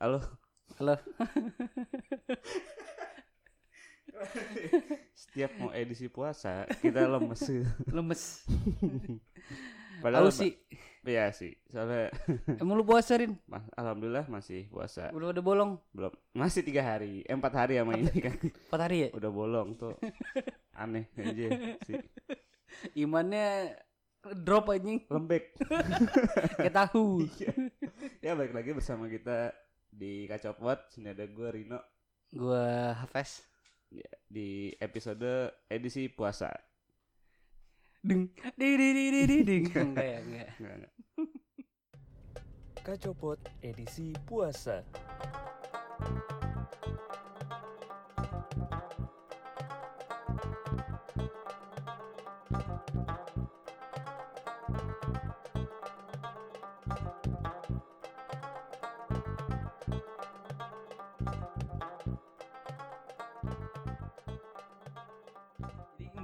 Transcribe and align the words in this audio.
Halo. 0.00 0.16
Halo. 0.80 0.96
Setiap 5.12 5.52
mau 5.60 5.68
edisi 5.76 6.08
puasa 6.08 6.64
kita 6.80 7.04
lemes. 7.04 7.44
Lemes. 7.84 8.22
Padahal 10.00 10.32
sih. 10.32 10.56
Iya 11.04 11.36
sih. 11.36 11.52
Soalnya 11.68 12.08
Emang 12.56 12.80
lu 12.80 12.84
puasa, 12.88 13.20
Rin? 13.20 13.36
Mas, 13.44 13.68
alhamdulillah 13.76 14.24
masih 14.32 14.72
puasa. 14.72 15.12
Udah 15.12 15.36
udah 15.36 15.44
bolong. 15.44 15.76
Belum. 15.92 16.16
Masih 16.32 16.64
tiga 16.64 16.80
hari. 16.80 17.20
Eh, 17.28 17.36
empat 17.36 17.52
hari 17.60 17.76
sama 17.76 17.92
ini 18.00 18.24
kan. 18.24 18.40
Empat 18.40 18.80
hari 18.80 19.04
ya? 19.04 19.08
Udah 19.12 19.28
bolong 19.28 19.76
tuh. 19.76 20.00
Aneh 20.80 21.12
aja 21.20 21.76
sih. 21.84 22.00
Imannya 23.04 23.76
drop 24.48 24.72
anjing. 24.72 25.04
Lembek. 25.12 25.60
Kayak 26.56 26.88
tahu. 26.88 27.28
Iya. 27.36 27.52
ya 28.24 28.32
balik 28.32 28.56
lagi 28.56 28.72
bersama 28.72 29.04
kita 29.12 29.52
di 29.90 30.24
Kacopot. 30.30 30.88
Sini 30.88 31.10
ada 31.10 31.26
gue 31.26 31.48
Rino 31.50 31.78
Gua 32.30 32.94
Hafes. 32.94 33.42
Ya, 33.90 34.06
di 34.30 34.70
episode 34.78 35.50
edisi 35.66 36.06
puasa. 36.06 36.54
Ding. 38.00 38.30
Di 38.54 38.68
di 38.78 38.88
di 38.94 39.04
di 39.10 39.22
di 39.26 39.38
ding. 39.42 39.66
Enggak 39.90 40.06
ya, 40.06 40.18
enggak. 40.22 40.48
Enggak, 40.62 40.74
enggak. 40.78 40.92
Kacopot 42.86 43.40
edisi 43.60 44.14
puasa. 44.24 44.86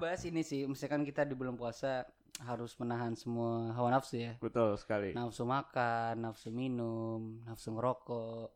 Jadi 0.07 0.15
membahas 0.15 0.31
ini 0.31 0.43
sih, 0.47 0.61
misalkan 0.71 1.03
kita 1.03 1.27
di 1.27 1.35
bulan 1.35 1.59
puasa 1.59 2.07
harus 2.47 2.79
menahan 2.79 3.19
semua 3.19 3.75
hawa 3.75 3.91
nafsu 3.91 4.23
ya. 4.23 4.39
Betul 4.39 4.79
sekali. 4.79 5.11
Nafsu 5.11 5.43
makan, 5.43 6.23
nafsu 6.23 6.55
minum, 6.55 7.43
nafsu 7.43 7.75
ngerokok, 7.75 8.55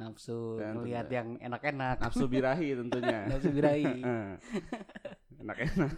nafsu 0.00 0.56
Dan 0.56 0.80
melihat 0.80 1.04
tentunya- 1.04 1.20
yang 1.20 1.28
enak-enak, 1.52 2.00
Nafsu 2.00 2.24
birahi 2.24 2.68
tentunya. 2.80 3.18
nafsu 3.28 3.48
birahi. 3.52 3.92
Enak-enak. 5.44 5.92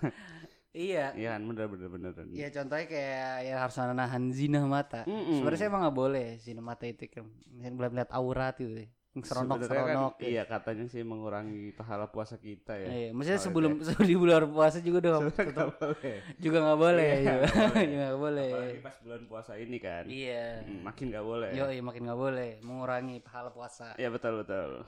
iya. 0.75 1.15
Iya 1.15 1.29
kan 1.39 1.43
bener 1.47 1.67
bener 1.71 1.89
bener. 1.95 2.13
Ya 2.35 2.51
contohnya 2.51 2.87
kayak 2.91 3.35
ya 3.47 3.55
harus 3.63 3.77
menahan 3.79 4.25
zina 4.35 4.61
mata. 4.67 5.07
Mm-mm. 5.07 5.39
Sebenarnya 5.39 5.59
saya 5.63 5.71
emang 5.71 5.83
nggak 5.87 5.95
boleh 5.95 6.27
zina 6.43 6.59
mata 6.59 6.91
itu 6.91 7.07
kan. 7.07 7.23
Misalnya 7.55 7.71
melihat 7.79 7.93
melihat 7.95 8.11
aurat 8.19 8.59
itu, 8.59 8.83
seronok 9.23 9.57
kan, 9.57 9.69
seronok. 9.69 10.13
iya 10.21 10.43
katanya 10.43 10.85
sih 10.85 11.01
mengurangi 11.01 11.73
pahala 11.73 12.07
puasa 12.07 12.37
kita 12.37 12.75
ya. 12.75 12.89
Iya, 12.89 13.09
maksudnya 13.11 13.37
Oh, 13.37 13.45
sebelum 13.45 13.73
sebelum 13.81 14.05
di 14.05 14.17
bulan 14.17 14.43
puasa 14.47 14.79
juga 14.79 14.99
udah 15.01 15.13
tetap 15.31 15.69
boleh. 15.75 16.17
juga 16.37 16.59
nggak 16.61 16.79
boleh, 16.79 17.11
Iya, 17.11 17.19
juga 17.19 17.37
nggak 17.81 18.17
boleh. 18.17 18.17
boleh. 18.17 18.51
Apalagi 18.51 18.81
pas 18.81 18.97
bulan 19.01 19.23
puasa 19.25 19.53
ini 19.55 19.79
kan. 19.79 20.05
Iya. 20.05 20.47
Hmm, 20.63 20.81
Makin 20.83 21.05
nggak 21.09 21.25
boleh. 21.25 21.51
Yo, 21.51 21.65
iya 21.67 21.81
makin 21.81 22.03
nggak 22.05 22.21
boleh 22.21 22.51
mengurangi 22.61 23.17
pahala 23.19 23.49
puasa. 23.49 23.95
Iya 23.95 24.09
betul 24.09 24.43
betul. 24.43 24.83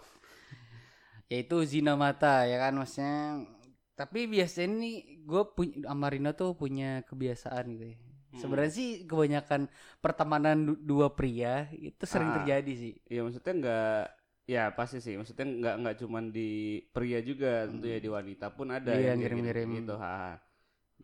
Yaitu 1.30 1.56
zina 1.62 1.94
mata 1.94 2.42
ya 2.44 2.58
kan 2.58 2.74
maksudnya. 2.74 3.46
Tapi 3.94 4.24
biasanya 4.26 4.80
nih 4.80 4.96
gue 5.22 5.42
punya 5.52 5.84
Amarino 5.86 6.32
tuh 6.32 6.56
punya 6.56 7.04
kebiasaan 7.04 7.64
gitu 7.70 7.84
ya. 7.92 7.96
Hmm. 8.30 8.38
Sebenarnya 8.38 8.72
sih 8.72 8.90
kebanyakan 9.04 9.66
pertemanan 9.98 10.56
du- 10.64 10.80
dua 10.80 11.10
pria 11.10 11.66
itu 11.70 12.00
sering 12.02 12.30
Ah. 12.30 12.34
terjadi 12.40 12.72
sih. 12.72 12.92
Iya 13.06 13.20
maksudnya 13.22 13.52
nggak 13.52 14.02
ya 14.52 14.62
pasti 14.78 14.98
sih 15.04 15.14
maksudnya 15.18 15.46
nggak 15.60 15.74
nggak 15.80 15.96
cuman 16.02 16.24
di 16.36 16.48
pria 16.94 17.18
juga 17.30 17.48
tentunya 17.70 17.98
di 18.04 18.10
wanita 18.16 18.46
pun 18.56 18.68
ada 18.78 18.94
Iya, 18.96 19.08
yang 19.08 19.18
ngirim-ngirim. 19.20 19.70
gitu, 19.74 19.92
gitu 19.92 19.92
ha. 20.04 20.40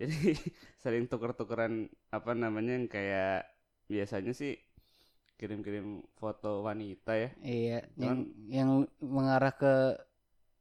jadi 0.00 0.14
sering 0.82 1.04
tuker-tukeran 1.10 1.74
apa 2.16 2.32
namanya 2.42 2.72
yang 2.78 2.86
kayak 2.96 3.46
biasanya 3.92 4.32
sih 4.40 4.52
kirim-kirim 5.40 5.86
foto 6.20 6.64
wanita 6.68 7.12
ya 7.24 7.30
Iya, 7.54 7.76
yang 8.04 8.18
Cuman- 8.18 8.28
yang 8.56 8.70
mengarah 9.14 9.52
ke 9.60 9.72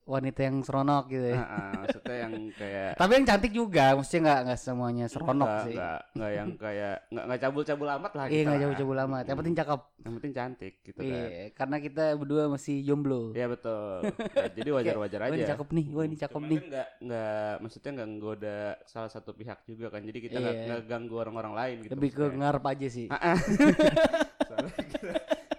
wanita 0.06 0.40
yang 0.40 0.62
seronok 0.62 1.04
gitu 1.10 1.28
ya. 1.28 1.36
Ah, 1.36 1.50
ah, 1.50 1.72
maksudnya 1.82 2.16
yang 2.22 2.34
kayak 2.52 2.90
Tapi 2.94 3.12
yang 3.12 3.26
cantik 3.26 3.52
juga, 3.52 3.86
maksudnya 3.92 4.22
nggak 4.22 4.40
nggak 4.46 4.60
semuanya 4.60 5.06
seronok 5.06 5.34
nggak, 5.44 5.64
sih. 5.66 5.76
nggak 5.76 6.00
nggak 6.14 6.32
yang 6.32 6.50
kayak 6.56 6.96
nggak 7.08 7.24
nggak 7.26 7.40
cabul-cabul 7.42 7.88
amat 7.92 8.12
lah 8.14 8.26
Iya 8.26 8.32
kita 8.32 8.46
nggak 8.46 8.62
jauh-jauh 8.62 8.96
amat. 9.02 9.24
Yang 9.26 9.38
penting 9.38 9.56
cakep. 9.56 9.82
yang 10.06 10.14
penting 10.16 10.34
cantik 10.34 10.74
gitu 10.82 11.00
kan 11.00 11.10
Iya, 11.10 11.26
karena 11.52 11.78
kita 11.80 12.04
berdua 12.14 12.44
masih 12.48 12.76
jomblo. 12.80 13.34
Iya 13.34 13.48
betul 13.48 13.98
Ya, 14.32 14.46
jadi 14.58 14.70
wajar-wajar 14.72 15.20
Wah 15.20 15.28
ini 15.28 15.38
aja 15.42 15.48
cakep 15.52 15.68
nih, 15.74 15.86
wah 15.90 16.04
ini 16.06 16.16
cakep 16.16 16.36
Cuman 16.36 16.46
nih. 16.48 16.58
kan 16.58 16.66
nggak 16.70 16.88
nggak 17.02 17.52
maksudnya 17.60 17.92
nggak 17.92 18.10
nggoda 18.12 18.58
salah 18.86 19.10
satu 19.10 19.32
pihak 19.34 19.60
juga 19.66 19.88
kan 19.90 20.02
jadi 20.02 20.20
kita 20.22 20.38
nggak 20.38 20.56
Iya. 20.56 20.78
ganggu 20.86 21.16
orang-orang 21.16 21.54
lain 21.54 21.76
gitu 21.82 21.92
Lebih 21.92 22.10
ke 22.12 22.26
ngarep 22.32 22.64
aja 22.64 22.88
sih. 22.88 23.08
Soalnya 24.48 24.82
kita, 24.86 25.12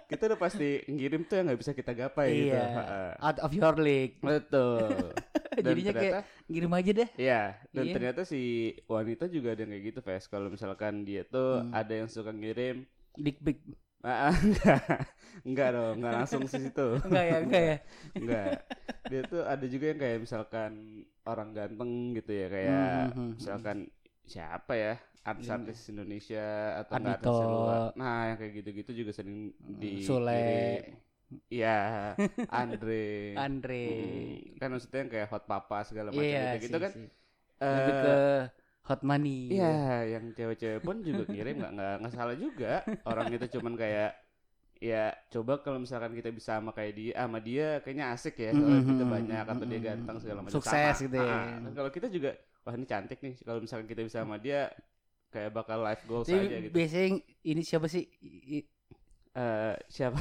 kita 0.07 0.23
udah 0.25 0.39
pasti 0.39 0.69
ngirim 0.87 1.21
tuh 1.23 1.35
yang 1.35 1.45
nggak 1.47 1.59
bisa 1.59 1.71
kita 1.71 1.91
gapai 1.91 2.27
gitu 2.31 2.55
iya, 2.55 2.63
ah. 2.79 3.13
out 3.21 3.39
of 3.43 3.51
your 3.51 3.75
league. 3.75 4.15
betul 4.23 4.87
dan 5.57 5.73
Jadinya 5.73 5.91
ternyata 5.91 6.19
Ngirim 6.47 6.71
aja 6.71 6.91
deh. 6.93 7.09
iya 7.17 7.41
dan 7.69 7.83
Iya. 7.83 7.93
ternyata 7.93 8.21
si 8.23 8.41
wanita 8.85 9.25
juga 9.25 9.51
ada 9.51 9.61
yang 9.61 9.71
kayak 9.73 9.85
gitu 9.85 9.99
Ves 9.99 10.25
kalau 10.25 10.47
misalkan 10.47 11.01
dia 11.01 11.25
tuh 11.25 11.59
Hmm. 11.59 11.73
ada 11.73 11.93
yang 11.93 12.07
suka 12.07 12.29
ngirim 12.29 12.85
Dick 13.17 13.41
pic. 13.41 13.57
ah, 13.99 14.29
ah, 14.29 14.35
enggak 14.45 14.79
enggak 15.43 15.69
dong 15.73 15.95
enggak 15.97 16.13
langsung 16.15 16.41
ke 16.45 16.49
situ 16.55 16.87
Enggak 17.09 17.25
ya, 17.25 17.37
enggak 17.41 17.63
ya. 17.65 17.77
Enggak. 18.13 18.51
Dia 19.09 19.21
tuh 19.25 19.41
ada 19.43 19.65
juga 19.65 19.85
yang 19.89 19.99
kayak 19.99 20.17
misalkan 20.21 20.71
orang 21.25 21.49
ganteng 21.51 21.91
gitu 22.13 22.31
ya 22.31 22.47
kayak 22.47 22.77
hmm, 22.77 23.11
hmm. 23.11 23.29
misalkan 23.35 23.77
siapa 24.33 24.73
ya 24.83 24.93
artis-artis 25.29 25.77
Indonesia 25.93 26.39
atau 26.81 26.95
Ardhito. 26.95 27.31
artis 27.31 27.37
luar. 27.51 27.81
Nah, 27.99 28.31
yang 28.31 28.37
kayak 28.39 28.53
gitu-gitu 28.63 28.91
juga 29.03 29.11
sering 29.17 29.51
di 29.81 29.87
Sule. 29.99 30.99
Iya, 31.53 31.67
Andre. 32.47 32.93
Andre. 33.35 33.77
Hmm, 33.85 34.35
kan 34.59 34.67
maksudnya 34.73 34.99
yang 35.05 35.11
kayak 35.13 35.27
hot 35.31 35.43
papa 35.51 35.77
segala 35.87 36.11
macam 36.11 36.35
Iya 36.35 36.39
gitu, 36.43 36.55
gitu 36.63 36.75
sih, 36.75 36.83
kan. 36.83 36.91
eh, 37.63 37.67
Lebih 37.75 37.93
ke 38.01 38.09
hot 38.87 39.01
money. 39.09 39.31
Iya, 39.51 39.65
yang 40.13 40.25
cewek-cewek 40.35 40.81
pun 40.83 40.95
juga 41.07 41.23
kirim 41.31 41.53
nggak 41.63 41.71
nggak 41.75 41.93
nggak 42.03 42.13
salah 42.17 42.35
juga. 42.35 42.67
Orang 43.07 43.27
itu 43.35 43.45
cuman 43.55 43.73
kayak 43.79 44.09
ya 44.89 44.97
coba 45.33 45.53
kalau 45.65 45.79
misalkan 45.85 46.13
kita 46.19 46.29
bisa 46.37 46.49
sama 46.59 46.71
kayak 46.77 46.93
dia 46.99 47.13
sama 47.21 47.39
dia 47.47 47.63
kayaknya 47.83 48.05
asik 48.15 48.35
ya 48.45 48.51
soalnya 48.59 48.83
Mhm, 48.83 48.91
kita 48.91 49.03
banyak 49.15 49.45
atau 49.53 49.65
dia 49.71 49.79
mhm. 49.79 49.87
ganteng 49.87 50.17
segala 50.23 50.41
macam 50.45 50.61
Sukses 50.61 50.95
Sama. 50.95 51.03
gitu 51.03 51.17
ya. 51.17 51.35
Ah, 51.35 51.59
kan 51.63 51.71
kalau 51.77 51.91
kita 51.95 52.07
juga 52.15 52.29
wah 52.67 52.75
ini 52.75 52.83
cantik 52.83 53.23
nih. 53.23 53.39
Kalau 53.39 53.63
misalkan 53.63 53.87
kita 53.87 54.03
bisa 54.03 54.21
sama 54.21 54.35
dia 54.35 54.67
kayak 55.27 55.55
bakal 55.55 55.79
life 55.79 56.03
goals 56.03 56.27
Jadi 56.27 56.43
aja 56.45 56.57
gitu. 56.59 56.73
biasanya 56.75 57.07
ini 57.41 57.61
siapa 57.63 57.87
sih? 57.87 58.03
I- 58.19 58.43
i- 58.59 58.67
Eh, 59.31 59.75
siapa? 59.87 60.17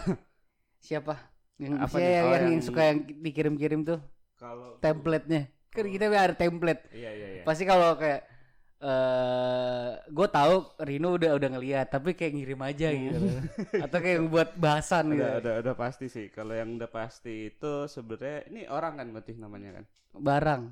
Siapa? 0.78 1.14
Yang 1.56 1.72
Apa 1.82 1.96
yang, 1.98 2.22
Oh, 2.22 2.30
yang, 2.30 2.46
yang- 2.52 2.62
suka 2.62 2.82
yang 2.84 2.98
dikirim-kirim 3.02 3.80
tuh? 3.82 3.98
Kalau 4.36 4.76
template-nya. 4.78 5.48
Kan 5.72 5.88
kita 5.88 6.06
ada 6.06 6.36
template. 6.36 6.86
iya 6.92 7.10
iya 7.10 7.28
iya. 7.32 7.42
Pasti 7.42 7.64
kalau 7.64 7.96
kayak 7.96 8.28
eh 8.76 9.90
gue 10.06 10.28
tahu 10.28 10.54
Rino 10.84 11.16
udah 11.16 11.32
udah 11.32 11.48
ngeliat 11.48 11.88
tapi 11.88 12.12
kayak 12.12 12.36
ngirim 12.36 12.60
aja 12.60 12.92
gitu. 12.92 13.16
Loh. 13.18 13.40
atau 13.80 13.98
kayak 13.98 14.20
buat 14.28 14.52
bahasan 14.54 15.16
gitu. 15.16 15.24
udah, 15.24 15.32
udah 15.40 15.54
udah 15.64 15.74
pasti 15.74 16.06
sih. 16.06 16.28
Kalau 16.28 16.52
yang 16.52 16.76
udah 16.76 16.90
pasti 16.92 17.48
itu 17.50 17.88
sebenarnya 17.88 18.44
ini 18.46 18.68
orang 18.68 19.00
kan 19.00 19.06
berarti 19.10 19.32
namanya 19.34 19.80
kan? 19.80 19.84
Barang 20.12 20.62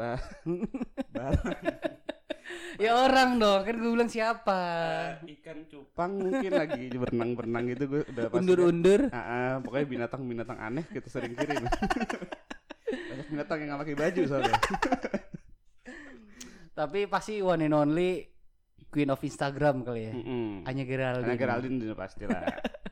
bah 0.00 0.20
barang 1.12 1.60
ya 2.84 2.96
orang 2.96 3.36
dong 3.36 3.60
kan 3.68 3.74
gue 3.76 3.90
bilang 3.92 4.10
siapa? 4.10 4.60
Eh, 5.28 5.36
ikan 5.38 5.68
cupang 5.68 6.12
mungkin 6.16 6.52
lagi 6.56 6.88
berenang-berenang 7.02 7.64
gitu 7.76 7.84
gue 7.86 8.02
udah 8.08 8.24
pasti 8.32 8.38
undur-undur. 8.40 9.00
ah, 9.12 9.60
pokoknya 9.60 9.86
binatang-binatang 9.86 10.58
aneh 10.58 10.84
kita 10.88 11.08
sering 11.12 11.36
kirim. 11.36 11.60
Banyak 13.10 13.26
binatang 13.28 13.56
yang 13.60 13.68
nggak 13.74 13.80
pakai 13.84 13.96
baju 13.98 14.20
soalnya. 14.26 14.56
Tapi 16.74 17.00
pasti 17.06 17.44
one 17.44 17.68
and 17.68 17.76
only 17.76 18.10
queen 18.88 19.12
of 19.12 19.20
Instagram 19.20 19.84
kali 19.84 20.10
ya. 20.10 20.12
Mm-mm. 20.16 20.66
Anya 20.66 20.84
Geraldine. 20.88 21.26
Karena 21.28 21.38
Geraldine 21.38 21.76
udah 21.86 21.98
pasti 21.98 22.24
lah 22.26 22.42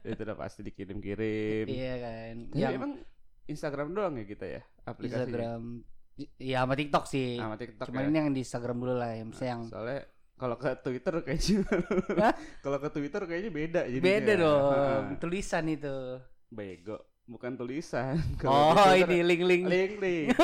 itu 0.08 0.22
udah 0.24 0.38
pasti 0.38 0.60
dikirim-kirim. 0.64 1.66
Iya 1.66 1.94
kan. 2.00 2.34
Tapi 2.52 2.60
yang 2.62 2.72
emang 2.78 2.92
Instagram 3.48 3.88
doang 3.96 4.14
ya 4.20 4.24
kita 4.28 4.46
ya? 4.46 4.62
Aplikasinya? 4.86 5.24
Instagram 5.24 5.62
ya 6.36 6.62
sama 6.62 6.74
TikTok 6.74 7.04
sih. 7.04 7.36
Sama 7.36 7.54
TikTok 7.54 7.86
cuman 7.86 8.02
ya. 8.02 8.08
ini 8.08 8.16
yang 8.18 8.30
di 8.30 8.40
Instagram 8.40 8.76
dulu 8.76 8.94
lah 8.94 9.12
yang 9.12 9.28
misalnya 9.30 9.50
yang 9.50 9.62
soalnya 9.66 10.00
kalau 10.34 10.54
ke 10.54 10.70
Twitter 10.78 11.14
kayaknya 11.20 11.58
kalau 12.64 12.78
ke 12.78 12.88
Twitter 12.90 13.22
kayaknya 13.24 13.50
beda 13.50 13.80
jadinya. 13.86 14.04
beda 14.04 14.32
dong. 14.34 14.72
Ah, 14.72 15.00
tulisan 15.16 15.64
itu. 15.66 15.96
Bego. 16.48 16.98
Bukan 17.24 17.54
tulisan. 17.54 18.16
Oh 18.44 18.72
di 18.72 19.02
Twitter- 19.02 19.10
ini 19.10 19.18
link 19.22 19.42
link. 19.44 19.62
Link 19.66 19.92
link. 19.98 20.26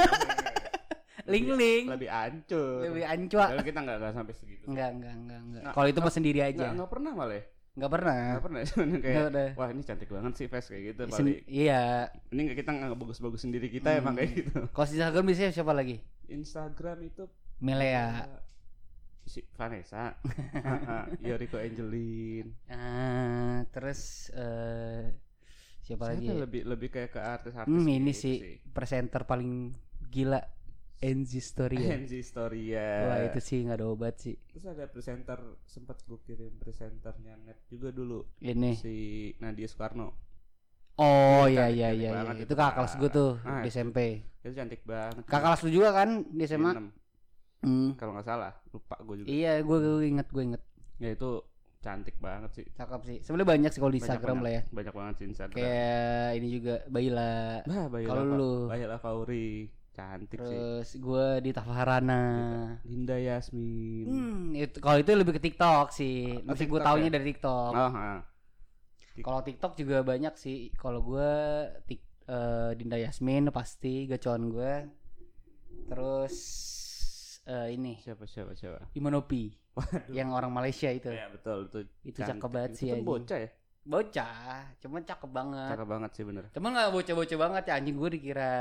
Link 1.24 1.48
Lebih- 1.48 1.56
link. 1.56 1.84
lebih 1.88 2.10
ancur. 2.12 2.84
Lebih 2.84 3.04
ancua 3.08 3.44
Kalau 3.48 3.64
kita 3.64 3.78
nggak 3.80 4.12
sampai 4.12 4.34
segitu 4.36 4.64
enggak 4.68 4.90
enggak 4.92 5.14
enggak 5.14 5.38
enggak 5.40 5.60
Nggak- 5.64 5.72
kalau 5.72 5.88
itu 5.88 6.00
mah 6.04 6.12
sendiri 6.12 6.40
aja. 6.44 6.66
nggak 6.68 6.90
pernah 6.92 7.12
malah 7.16 7.40
ya. 7.74 7.76
nggak 7.76 7.90
pernah. 7.90 8.22
Nggak 8.30 8.44
pernah 8.44 8.60
Nggak 8.86 9.02
kayak 9.02 9.24
pernah. 9.26 9.48
wah 9.54 9.68
ini 9.68 9.82
cantik 9.82 10.08
banget 10.08 10.32
sih 10.34 10.46
Ves 10.46 10.66
kayak 10.66 10.82
gitu 10.88 11.00
Sen- 11.04 11.10
paling 11.10 11.38
iya. 11.44 11.82
Ini 12.28 12.42
kita 12.54 12.70
nggak 12.70 12.94
bagus-bagusin 12.94 13.50
diri 13.50 13.68
kita 13.68 13.90
Hmm. 13.90 14.00
emang 14.00 14.14
kayak 14.14 14.30
gitu. 14.36 14.58
Kalau 14.68 14.86
Instagram 14.86 15.24
biasanya 15.24 15.50
siapa 15.50 15.72
lagi? 15.72 15.96
Instagram 16.26 16.98
itu 17.02 17.24
Melea. 17.56 18.26
Si 19.24 19.40
Vanessa. 19.52 20.14
Yoriko 21.24 21.56
Angelin. 21.56 22.52
Ah, 22.66 23.64
terus 23.68 24.28
eh 24.30 25.10
siapa 25.80 26.08
lagi 26.08 26.24
Siapa 26.24 26.32
ya? 26.32 26.40
lebih 26.40 26.62
lebih 26.64 26.88
kayak 26.88 27.10
ke 27.10 27.20
artis-artis 27.20 27.68
Hmm, 27.68 27.84
ini 27.84 28.08
gitu 28.08 28.20
sih. 28.24 28.36
presenter 28.70 29.24
paling 29.24 29.74
gila 30.06 30.40
Enzi 31.04 31.36
Storia 31.38 31.88
Enzi 31.92 32.20
Storia 32.20 32.86
wah 33.04 33.18
itu 33.22 33.38
sih 33.38 33.60
nggak 33.60 33.76
ada 33.76 33.86
obat 33.86 34.14
sih. 34.16 34.34
Terus 34.48 34.64
ada 34.66 34.84
presenter 34.86 35.36
sempat 35.62 36.00
gue 36.02 36.16
kirim 36.22 36.56
presenternya 36.56 37.36
net 37.38 37.60
juga 37.68 37.90
dulu. 37.90 38.24
Ini. 38.40 38.72
Si 38.74 38.94
Nadia 39.38 39.68
Soekarno. 39.68 40.16
Oh 40.96 41.44
Iya, 41.44 41.66
iya 41.68 41.90
iya 41.90 42.08
iya 42.14 42.22
iya. 42.22 42.32
itu, 42.32 42.46
itu 42.46 42.54
kakak 42.54 42.64
Kak. 42.64 42.74
kelas 42.78 42.92
gue 42.96 43.10
tuh 43.10 43.30
Ah, 43.42 43.60
di 43.60 43.66
itu. 43.66 43.74
SMP 43.74 43.98
itu 44.40 44.54
cantik 44.54 44.80
banget. 44.84 45.22
Kakak 45.24 45.42
kelas 45.44 45.60
lu 45.62 45.70
juga 45.72 45.88
kan 45.92 46.08
di 46.24 46.44
SMA 46.44 46.70
Enam, 46.70 46.88
Hmm. 47.60 47.96
kalau 47.96 48.12
nggak 48.12 48.24
salah 48.24 48.52
lupa 48.70 48.96
gue 49.00 49.14
juga. 49.20 49.26
Iya 49.26 49.52
gue 49.60 49.76
gue 49.76 50.06
inget 50.06 50.28
gue 50.28 50.42
inget. 50.44 50.62
Ya 50.96 51.10
itu 51.10 51.30
cantik 51.80 52.16
banget 52.16 52.50
sih. 52.54 52.66
Cakep 52.70 53.00
sih. 53.04 53.18
Sebenarnya 53.20 53.48
banyak 53.50 53.70
sih 53.72 53.80
kalau 53.80 53.88
di 53.88 53.98
Banyak 53.98 54.06
Instagram 54.06 54.36
banget, 54.36 54.44
lah 54.46 54.52
ya. 54.52 54.62
Banyak 54.70 54.94
banget 54.94 55.14
sih 55.16 55.26
Instagram. 55.26 55.56
Kayak 55.58 56.28
ini 56.36 56.48
juga 56.48 56.74
Baila. 56.86 57.32
Bah 57.64 57.84
Bayla 57.90 58.08
kalau 58.08 58.22
lu? 58.30 58.52
Bayla 58.68 58.96
Fauri 58.96 59.48
cantik 59.94 60.34
sih 60.34 60.42
terus 60.42 60.88
gue 60.96 61.26
di 61.40 61.50
Tafarana 61.50 62.22
Linda 62.82 63.14
Yasmin 63.14 64.04
Hmm, 64.04 64.42
itu 64.52 64.76
kalau 64.78 64.98
itu 64.98 65.10
lebih 65.10 65.32
ke 65.32 65.42
TikTok 65.42 65.88
sih. 65.90 66.34
Oh, 66.36 66.50
Masih 66.50 66.66
gue 66.66 66.80
taunya 66.80 67.06
ya? 67.06 67.14
dari 67.14 67.24
TikTok. 67.30 67.70
oh 67.72 67.92
ah. 67.94 68.20
Kalau 69.16 69.40
TikTok 69.40 69.72
juga 69.74 70.02
banyak 70.02 70.34
sih. 70.34 70.74
Kalau 70.74 70.98
gue 71.00 71.30
tik 71.84 72.02
eh, 72.26 72.74
Dinda 72.74 72.96
Yasmin 72.96 73.48
pasti 73.48 74.04
gacuan 74.04 74.48
gue. 74.48 74.72
Terus 75.86 76.34
eh, 77.44 77.68
ini 77.70 77.94
siapa 77.96 78.24
siapa 78.24 78.52
siapa 78.52 78.88
Imanopi 78.92 79.52
Waduh. 79.74 80.10
yang 80.10 80.30
orang 80.30 80.50
Malaysia 80.50 80.88
itu. 80.88 81.08
ya 81.08 81.28
betul 81.28 81.66
itu 81.66 81.78
Itu 82.04 82.18
cantik. 82.18 82.40
cakep 82.40 82.50
banget 82.50 82.70
Itu 82.70 82.76
sih 82.76 82.86
kan 82.86 82.94
anjing. 82.94 83.06
bocah 83.06 83.38
ya 83.38 83.50
Bocah, 83.84 84.40
cuman 84.80 85.04
cakep 85.04 85.28
banget. 85.28 85.68
cakep 85.70 85.84
banget 85.86 86.10
sih 86.10 86.24
bener 86.24 86.44
Cuman 86.50 86.70
nggak 86.72 86.88
bocah-bocah 86.90 87.38
banget 87.38 87.62
ya 87.64 87.72
anjing 87.76 87.94
gue 87.94 88.10
dikira 88.10 88.54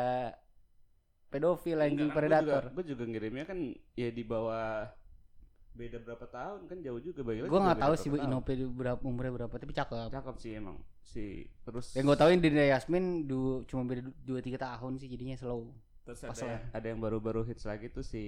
pedofil 1.34 1.82
anjing 1.82 2.10
predator. 2.10 2.70
Gue 2.70 2.86
juga, 2.86 3.04
ngirimnya 3.04 3.44
kan 3.44 3.58
ya 3.94 4.10
di 4.10 4.22
bawah 4.22 4.86
beda 5.74 5.98
berapa 6.00 6.30
tahun 6.30 6.70
kan 6.70 6.78
jauh 6.86 7.02
juga 7.02 7.26
Bayla 7.26 7.50
Gue 7.50 7.58
juga 7.58 7.66
nggak 7.66 7.82
tahu 7.82 7.94
sih. 7.98 8.10
Inope 8.14 8.54
berapa 8.70 9.02
umurnya 9.02 9.34
berapa, 9.34 9.56
tapi 9.58 9.74
cakep. 9.74 10.14
cakep 10.14 10.36
sih 10.38 10.52
emang 10.54 10.78
si 11.02 11.50
terus 11.66 11.98
Yang 11.98 12.06
gue 12.14 12.18
tahu 12.22 12.30
Dinda 12.38 12.66
Yasmin 12.70 13.26
du, 13.26 13.66
cuma 13.66 13.82
beda 13.84 14.06
2-3 14.24 14.54
tahun 14.56 14.92
sih 15.02 15.10
jadinya 15.10 15.34
slow. 15.34 15.74
terus 16.04 16.20
pas 16.20 16.36
ada, 16.36 16.46
lah. 16.46 16.62
ada 16.76 16.86
yang 16.86 17.00
baru-baru 17.00 17.48
hits 17.48 17.64
lagi 17.64 17.88
tuh 17.88 18.04
si 18.04 18.24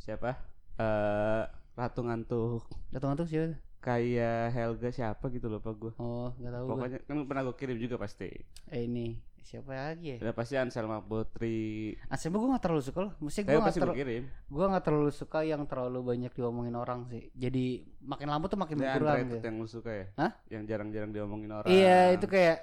siapa 0.00 0.40
eh 0.74 1.44
Ratu 1.74 2.00
Ngantuk 2.00 2.64
Datang 2.88 3.12
tuh 3.14 3.28
siapa? 3.28 3.60
kayak 3.78 4.56
Helga 4.56 4.88
siapa 4.88 5.28
gitu 5.28 5.52
loh 5.52 5.60
pak 5.60 5.76
gue 5.76 5.92
Oh, 6.00 6.32
nggak 6.34 6.48
tahu. 6.50 6.64
gua. 6.64 6.72
pokoknya 6.74 6.98
kan 7.04 7.16
pernah 7.28 7.42
gue 7.44 7.54
kirim 7.54 7.76
juga 7.76 8.00
pasti 8.00 8.32
Eh 8.66 8.88
ini 8.88 9.20
siapa 9.44 9.70
lagi 9.76 10.16
ya? 10.16 10.24
udah 10.24 10.32
pasti 10.32 10.56
Anselma 10.56 11.04
Putri 11.04 11.92
Aslinya 12.08 12.40
gue 12.40 12.48
gak 12.56 12.64
terlalu 12.64 12.82
suka 12.82 12.98
loh. 13.04 13.12
Maksudnya 13.20 13.44
gue 13.44 13.60
gak, 13.60 13.74
terlalu 13.76 13.94
kirim 14.00 14.22
gue 14.26 14.64
gak 14.72 14.84
terlalu 14.88 15.10
suka 15.12 15.38
yang 15.44 15.62
terlalu 15.68 16.00
banyak 16.00 16.32
diomongin 16.32 16.74
orang 16.74 17.04
sih. 17.06 17.28
Jadi 17.36 17.84
makin 18.00 18.28
lama 18.32 18.44
tuh 18.48 18.56
makin 18.56 18.76
Dia 18.80 18.96
berkurang 18.96 19.16
gitu. 19.28 19.36
yang 19.44 19.56
lu 19.60 19.68
suka 19.68 19.90
ya 19.92 20.06
Hah? 20.16 20.32
yang 20.48 20.62
jarang-jarang 20.64 21.12
diomongin 21.12 21.52
orang 21.52 21.68
Iya 21.68 22.16
itu 22.16 22.24
kayak 22.24 22.58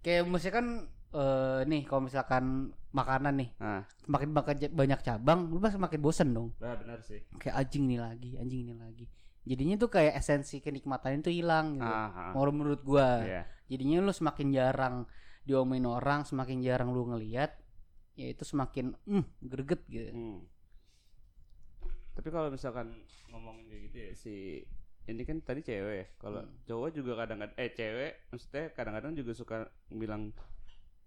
kayak 0.00 0.22
maksudnya 0.24 0.54
kan 0.56 0.66
eh 1.08 1.60
nih 1.64 1.82
kalau 1.88 2.04
misalkan 2.04 2.44
makanan 2.92 3.40
nih 3.40 3.50
nah 3.56 3.80
makin 4.08 4.32
banyak 4.72 5.00
cabang 5.00 5.48
lu 5.48 5.60
pasti 5.60 5.80
makin 5.80 6.00
bosen 6.00 6.28
dong 6.36 6.52
nah, 6.60 6.76
benar 6.76 7.00
sih 7.00 7.20
kayak 7.40 7.56
anjing 7.56 7.88
ini 7.88 7.96
lagi 7.96 8.36
anjing 8.36 8.60
ini 8.68 8.74
lagi 8.76 9.04
jadinya 9.44 9.80
tuh 9.80 9.88
kayak 9.88 10.20
esensi 10.20 10.60
kenikmatan 10.60 11.24
itu 11.24 11.32
hilang 11.32 11.80
gitu 11.80 11.88
ah, 11.88 12.32
ah. 12.36 12.48
Menurut 12.52 12.84
gua 12.84 13.24
Iya. 13.24 13.42
jadinya 13.68 14.04
lu 14.04 14.12
semakin 14.12 14.48
jarang 14.52 14.96
diomongin 15.48 15.88
orang 15.88 16.28
semakin 16.28 16.60
jarang 16.60 16.92
lu 16.92 17.08
ngeliat 17.08 17.56
ya 18.14 18.28
itu 18.28 18.44
semakin 18.44 18.92
hmm 19.08 19.24
greget 19.40 19.80
gitu 19.88 20.12
Hmm. 20.12 20.44
Tapi 22.12 22.28
kalau 22.28 22.50
misalkan 22.50 22.90
ngomongin 23.30 23.64
kayak 23.70 23.82
gitu 23.88 23.96
ya 23.96 24.10
si 24.12 24.34
ini 25.08 25.22
kan 25.24 25.40
tadi 25.40 25.64
cewek 25.64 25.94
ya. 25.94 26.06
Kalau 26.20 26.42
Hmm. 26.44 26.52
cowok 26.66 26.88
juga 26.92 27.12
kadang-kadang 27.24 27.56
eh 27.56 27.70
cewek 27.72 28.12
maksudnya 28.28 28.64
kadang-kadang 28.74 29.12
juga 29.16 29.32
suka 29.32 29.56
bilang 29.88 30.34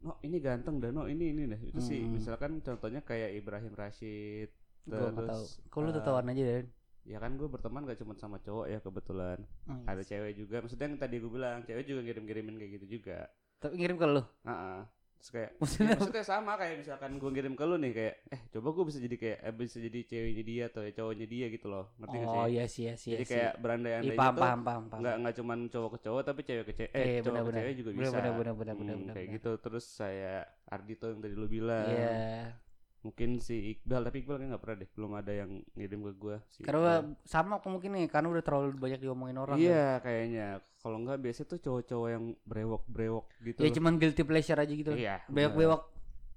No 0.01 0.17
ini 0.25 0.41
ganteng 0.41 0.81
dan 0.81 0.97
no 0.97 1.05
ini 1.05 1.29
ini 1.29 1.45
deh 1.45 1.61
itu 1.61 1.77
sih 1.77 2.01
Hmm. 2.01 2.17
misalkan 2.17 2.57
contohnya 2.65 3.05
kayak 3.05 3.37
Ibrahim 3.37 3.77
Rashid 3.77 4.49
gua 4.81 5.13
terus 5.13 5.61
kalau 5.69 5.93
lu 5.93 5.93
eh, 5.93 6.01
tahu 6.01 6.17
aja 6.17 6.33
dan 6.41 6.65
ya 7.05 7.17
kan 7.21 7.37
gue 7.37 7.45
berteman 7.45 7.85
gak 7.85 8.01
cuma 8.01 8.17
sama 8.17 8.41
cowok 8.41 8.65
ya 8.65 8.81
kebetulan 8.81 9.37
Oh, 9.69 9.77
iya. 9.77 9.85
ada 9.93 10.01
cewek 10.01 10.33
juga 10.33 10.65
maksudnya 10.65 10.89
yang 10.89 10.97
tadi 10.97 11.21
gue 11.21 11.29
bilang 11.29 11.61
cewek 11.61 11.85
juga 11.85 12.01
ngirim-ngirimin 12.01 12.57
kayak 12.57 12.71
gitu 12.81 12.97
juga 12.97 13.29
tapi 13.61 13.73
ngirim 13.79 13.97
ke 14.01 14.07
lu? 14.09 14.21
Heeh. 14.47 14.79
Terus 15.21 15.29
kayak 15.37 15.51
maksudnya 15.61 15.85
Ya, 15.85 15.93
maksudnya 15.93 16.23
sama 16.25 16.51
kayak 16.57 16.75
misalkan 16.81 17.11
gue 17.21 17.29
ngirim 17.29 17.53
ke 17.53 17.63
lu 17.69 17.75
nih 17.77 17.91
kayak 17.93 18.15
eh 18.33 18.41
coba 18.53 18.67
gue 18.73 18.83
bisa 18.89 18.99
jadi 19.05 19.15
kayak 19.21 19.37
eh, 19.45 19.53
bisa 19.53 19.77
jadi 19.77 19.99
ceweknya 20.09 20.43
dia 20.51 20.63
atau 20.73 20.81
ya 20.81 20.91
cowoknya 20.97 21.27
dia 21.29 21.45
gitu 21.53 21.67
loh. 21.69 21.85
Ngerti 22.01 22.15
gak 22.17 22.29
oh 22.33 22.33
sih? 22.33 22.41
iya 22.49 22.63
sih 22.73 22.81
iya 22.89 22.95
sih 22.97 23.09
jadi 23.13 23.23
kayak 23.29 23.51
berandai-andai 23.61 24.07
Ih, 24.07 24.17
gitu 24.17 24.21
paham 24.21 24.35
paham 24.41 24.59
paham 24.65 24.83
paham. 24.89 24.99
nggak 25.01 25.15
nggak 25.21 25.35
cuman 25.39 25.59
cowok 25.73 25.89
ke 25.93 25.99
cowok 26.05 26.21
tapi 26.25 26.41
cewek 26.47 26.65
ke 26.69 26.73
cewek 26.73 26.91
eh 26.97 27.07
Iya, 27.07 27.19
cowok 27.21 27.21
ke 27.21 27.29
benar-benar. 27.29 27.61
cewek 27.61 27.73
juga 27.79 27.91
bisa. 27.93 28.17
Benar-benar, 28.17 28.33
benar-benar, 28.39 28.75
Hmm, 28.75 28.81
benar-benar, 28.81 29.13
kayak 29.13 29.27
benar. 29.27 29.35
gitu. 29.37 29.51
Terus 29.63 29.85
saya 29.85 30.33
Ardito 30.65 31.05
yang 31.11 31.19
tadi 31.21 31.35
lu 31.37 31.47
bilang. 31.47 31.85
Iya 31.85 32.61
mungkin 33.01 33.41
si 33.41 33.73
Iqbal 33.77 34.05
tapi 34.05 34.21
Iqbal 34.21 34.37
kan 34.41 34.47
nggak 34.53 34.61
pernah 34.61 34.77
deh 34.81 34.89
belum 34.93 35.11
ada 35.17 35.31
yang 35.33 35.51
ngirim 35.73 35.99
ke 36.05 36.13
gue 36.21 36.35
si 36.53 36.59
karena 36.61 37.01
Iqbal. 37.01 37.25
sama 37.25 37.55
mungkin 37.65 37.91
nih 37.97 38.05
karena 38.09 38.27
udah 38.29 38.43
terlalu 38.45 38.77
banyak 38.77 38.99
diomongin 39.01 39.37
orang 39.41 39.57
kan. 39.57 39.65
iya 39.65 39.97
kayaknya 40.05 40.47
kalau 40.81 40.97
nggak 41.01 41.17
biasa 41.17 41.41
tuh 41.49 41.57
cowok-cowok 41.57 42.09
yang 42.13 42.25
brewok 42.45 42.83
brewok 42.85 43.25
gitu 43.41 43.57
ya 43.61 43.69
loh. 43.69 43.75
cuman 43.81 43.93
guilty 43.97 44.23
pleasure 44.25 44.59
aja 44.61 44.73
gitu 44.73 44.93
iya 44.93 45.25
bewok 45.29 45.55
bewok 45.57 45.81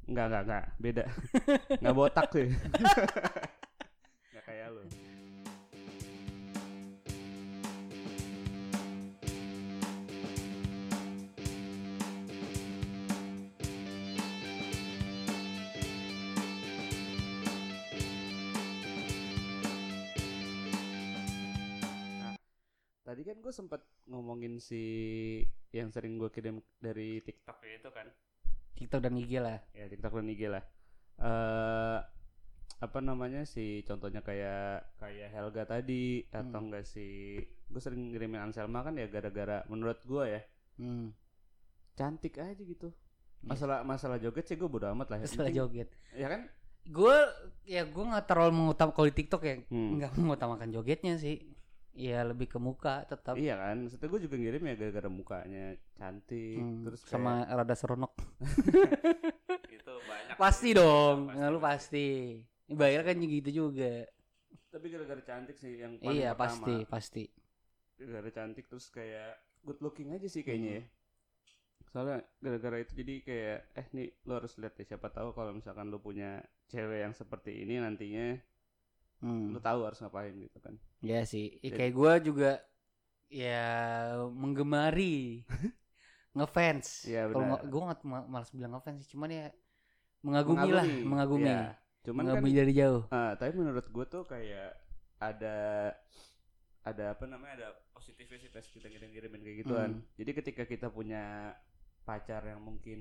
Enggak, 0.05 0.27
enggak, 0.29 0.43
enggak. 0.45 0.65
Beda. 0.77 1.05
Enggak 1.81 1.95
botak 1.97 2.29
sih. 2.29 2.49
Enggak 4.29 4.45
kayak 4.45 4.67
lu. 4.69 4.83
Tadi 23.15 23.23
kan 23.23 23.39
gue 23.39 23.53
sempet 23.53 23.79
ngomongin 24.05 24.59
si 24.59 24.83
yang 25.71 25.87
sering 25.89 26.19
gue 26.19 26.27
kirim 26.29 26.59
dari 26.77 27.23
TikTok 27.23 27.63
itu 27.63 27.87
kan? 27.89 28.11
TikTok 28.75 29.01
dan 29.01 29.15
IG 29.15 29.39
lah. 29.39 29.63
Ya 29.71 29.87
TikTok 29.87 30.11
dan 30.13 30.27
IG 30.27 30.51
lah. 30.51 30.63
Eh 31.17 31.99
apa 32.75 32.99
namanya 32.99 33.47
sih 33.47 33.81
contohnya 33.81 34.19
kayak 34.19 34.99
kayak 34.99 35.31
Helga 35.31 35.63
tadi 35.65 36.27
atau 36.29 36.59
Hmm. 36.59 36.67
enggak 36.69 36.83
sih 36.85 37.39
gue 37.65 37.79
sering 37.81 38.11
ngirimin 38.11 38.43
Anselma 38.43 38.83
kan 38.83 38.93
ya 38.93 39.07
gara-gara 39.07 39.63
menurut 39.65 40.03
gue 40.03 40.25
ya. 40.29 40.43
Hmm. 40.75 41.15
cantik 41.95 42.35
aja 42.37 42.59
gitu. 42.59 42.91
Iya. 43.39 43.47
masalah 43.47 43.79
masalah 43.85 44.19
joget 44.19 44.43
sih 44.45 44.57
gue 44.57 44.67
bodo 44.67 44.91
amat 44.91 45.07
lah 45.07 45.19
setelah 45.23 45.47
penting- 45.47 45.87
joget. 45.87 45.89
Ya 46.13 46.27
kan? 46.27 46.51
Gue 46.85 47.15
ya 47.63 47.87
gue 47.87 48.05
nggak 48.05 48.27
terlalu 48.27 48.53
mengutamakan 48.53 48.91
kalau 48.93 49.07
di 49.07 49.17
TikTok 49.17 49.43
ya 49.45 49.55
Hmm. 49.65 49.91
nggak 49.95 50.19
mengutamakan 50.19 50.69
jogetnya 50.69 51.15
sih 51.15 51.54
ya 51.95 52.27
lebih 52.27 52.51
ke 52.51 52.59
muka 52.59 53.07
tetap. 53.07 53.39
Iya 53.39 53.55
kan 53.55 53.87
maksudnya 53.87 54.09
gue 54.11 54.21
juga 54.27 54.37
ngirim 54.37 54.63
ya 54.67 54.75
gara-gara 54.75 55.11
mukanya 55.11 55.65
cantik 55.95 56.59
Hmm, 56.59 56.83
terus 56.83 57.01
kayak, 57.07 57.15
sama 57.15 57.47
rada 57.47 57.75
seronok. 57.79 58.13
Itu 59.79 59.95
banyak 60.03 60.37
pasti 60.37 60.71
sih. 60.75 60.77
dong 60.77 61.19
Pasti, 61.31 61.39
Nah, 61.39 61.49
lu 61.55 61.59
pasti. 61.63 62.07
Bayar 62.67 63.07
kan 63.07 63.17
gitu 63.23 63.51
juga. 63.51 64.11
Tapi 64.75 64.87
gara-gara 64.91 65.23
cantik 65.23 65.57
sih 65.57 65.79
yang 65.79 66.03
paling 66.03 66.19
iya 66.19 66.35
pertama. 66.35 66.43
pasti 66.43 66.75
pasti. 66.91 67.25
Gara-gara 67.95 68.31
cantik 68.43 68.67
terus 68.67 68.91
kayak 68.91 69.39
good 69.63 69.79
looking 69.79 70.11
aja 70.11 70.27
sih 70.27 70.43
kayaknya 70.43 70.83
ya. 70.83 70.85
Soalnya 71.95 72.27
gara-gara 72.43 72.83
itu 72.83 72.93
jadi 72.99 73.15
kayak 73.23 73.59
eh 73.79 73.87
nih 73.95 74.09
lo 74.27 74.43
harus 74.43 74.59
lihat 74.59 74.75
ya 74.83 74.85
siapa 74.99 75.15
tahu 75.15 75.31
kalau 75.31 75.55
misalkan 75.55 75.95
lo 75.95 76.03
punya 76.03 76.43
cewek 76.67 77.07
yang 77.07 77.15
seperti 77.15 77.63
ini 77.63 77.79
nantinya 77.79 78.35
hmm. 79.23 79.55
lo 79.55 79.61
tahu 79.63 79.87
harus 79.87 80.03
ngapain 80.03 80.35
gitu 80.35 80.59
kan 80.59 80.75
ya 81.05 81.21
sih 81.25 81.61
Ya, 81.61 81.71
kayak 81.71 81.93
gue 81.93 82.13
juga 82.33 82.51
ya 83.29 83.65
menggemari 84.33 85.45
ngefans 86.37 87.07
Iya, 87.07 87.31
kalau 87.31 87.45
benar. 87.47 87.61
gue 87.63 87.81
nggak 87.85 88.01
ma- 88.03 88.29
malas 88.29 88.51
bilang 88.51 88.73
ngefans 88.75 88.99
sih 89.05 89.11
cuman 89.13 89.31
ya 89.31 89.47
mengagumi, 90.25 90.71
lah 90.73 90.87
mengagumi 91.05 91.53
Iya. 91.53 91.77
cuman 92.05 92.23
kan 92.25 92.33
mengagumi 92.41 92.51
dari 92.53 92.73
jauh 92.73 93.03
ah, 93.11 93.33
tapi 93.37 93.53
menurut 93.55 93.87
gue 93.87 94.05
tuh 94.09 94.25
kayak 94.25 94.73
ada 95.21 95.57
ada 96.85 97.05
apa 97.17 97.25
namanya 97.25 97.53
ada 97.57 97.69
positifnya 97.97 98.37
sih 98.37 98.53
pas 98.53 98.61
kita 98.61 98.93
ngirim-ngirimin 98.93 99.41
kayak 99.41 99.59
gituan. 99.65 99.91
Hmm. 99.97 100.05
Jadi 100.21 100.31
ketika 100.37 100.63
kita 100.69 100.93
punya 100.93 101.57
pacar 102.05 102.45
yang 102.45 102.61
mungkin 102.61 103.01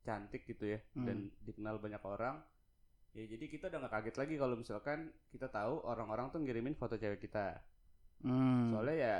cantik 0.00 0.48
gitu 0.48 0.72
ya 0.72 0.80
Hmm. 0.96 1.04
dan 1.04 1.16
dikenal 1.44 1.76
banyak 1.76 2.00
orang, 2.00 2.40
ya 3.14 3.24
jadi 3.30 3.44
kita 3.46 3.70
udah 3.70 3.78
nggak 3.86 3.94
kaget 3.94 4.16
lagi 4.18 4.34
kalau 4.34 4.54
misalkan 4.58 4.98
kita 5.30 5.46
tahu 5.46 5.86
orang-orang 5.86 6.34
tuh 6.34 6.42
ngirimin 6.42 6.74
foto 6.74 6.98
cewek 6.98 7.22
kita. 7.22 7.62
Hmm. 8.26 8.74
Soalnya 8.74 8.96
ya 8.98 9.16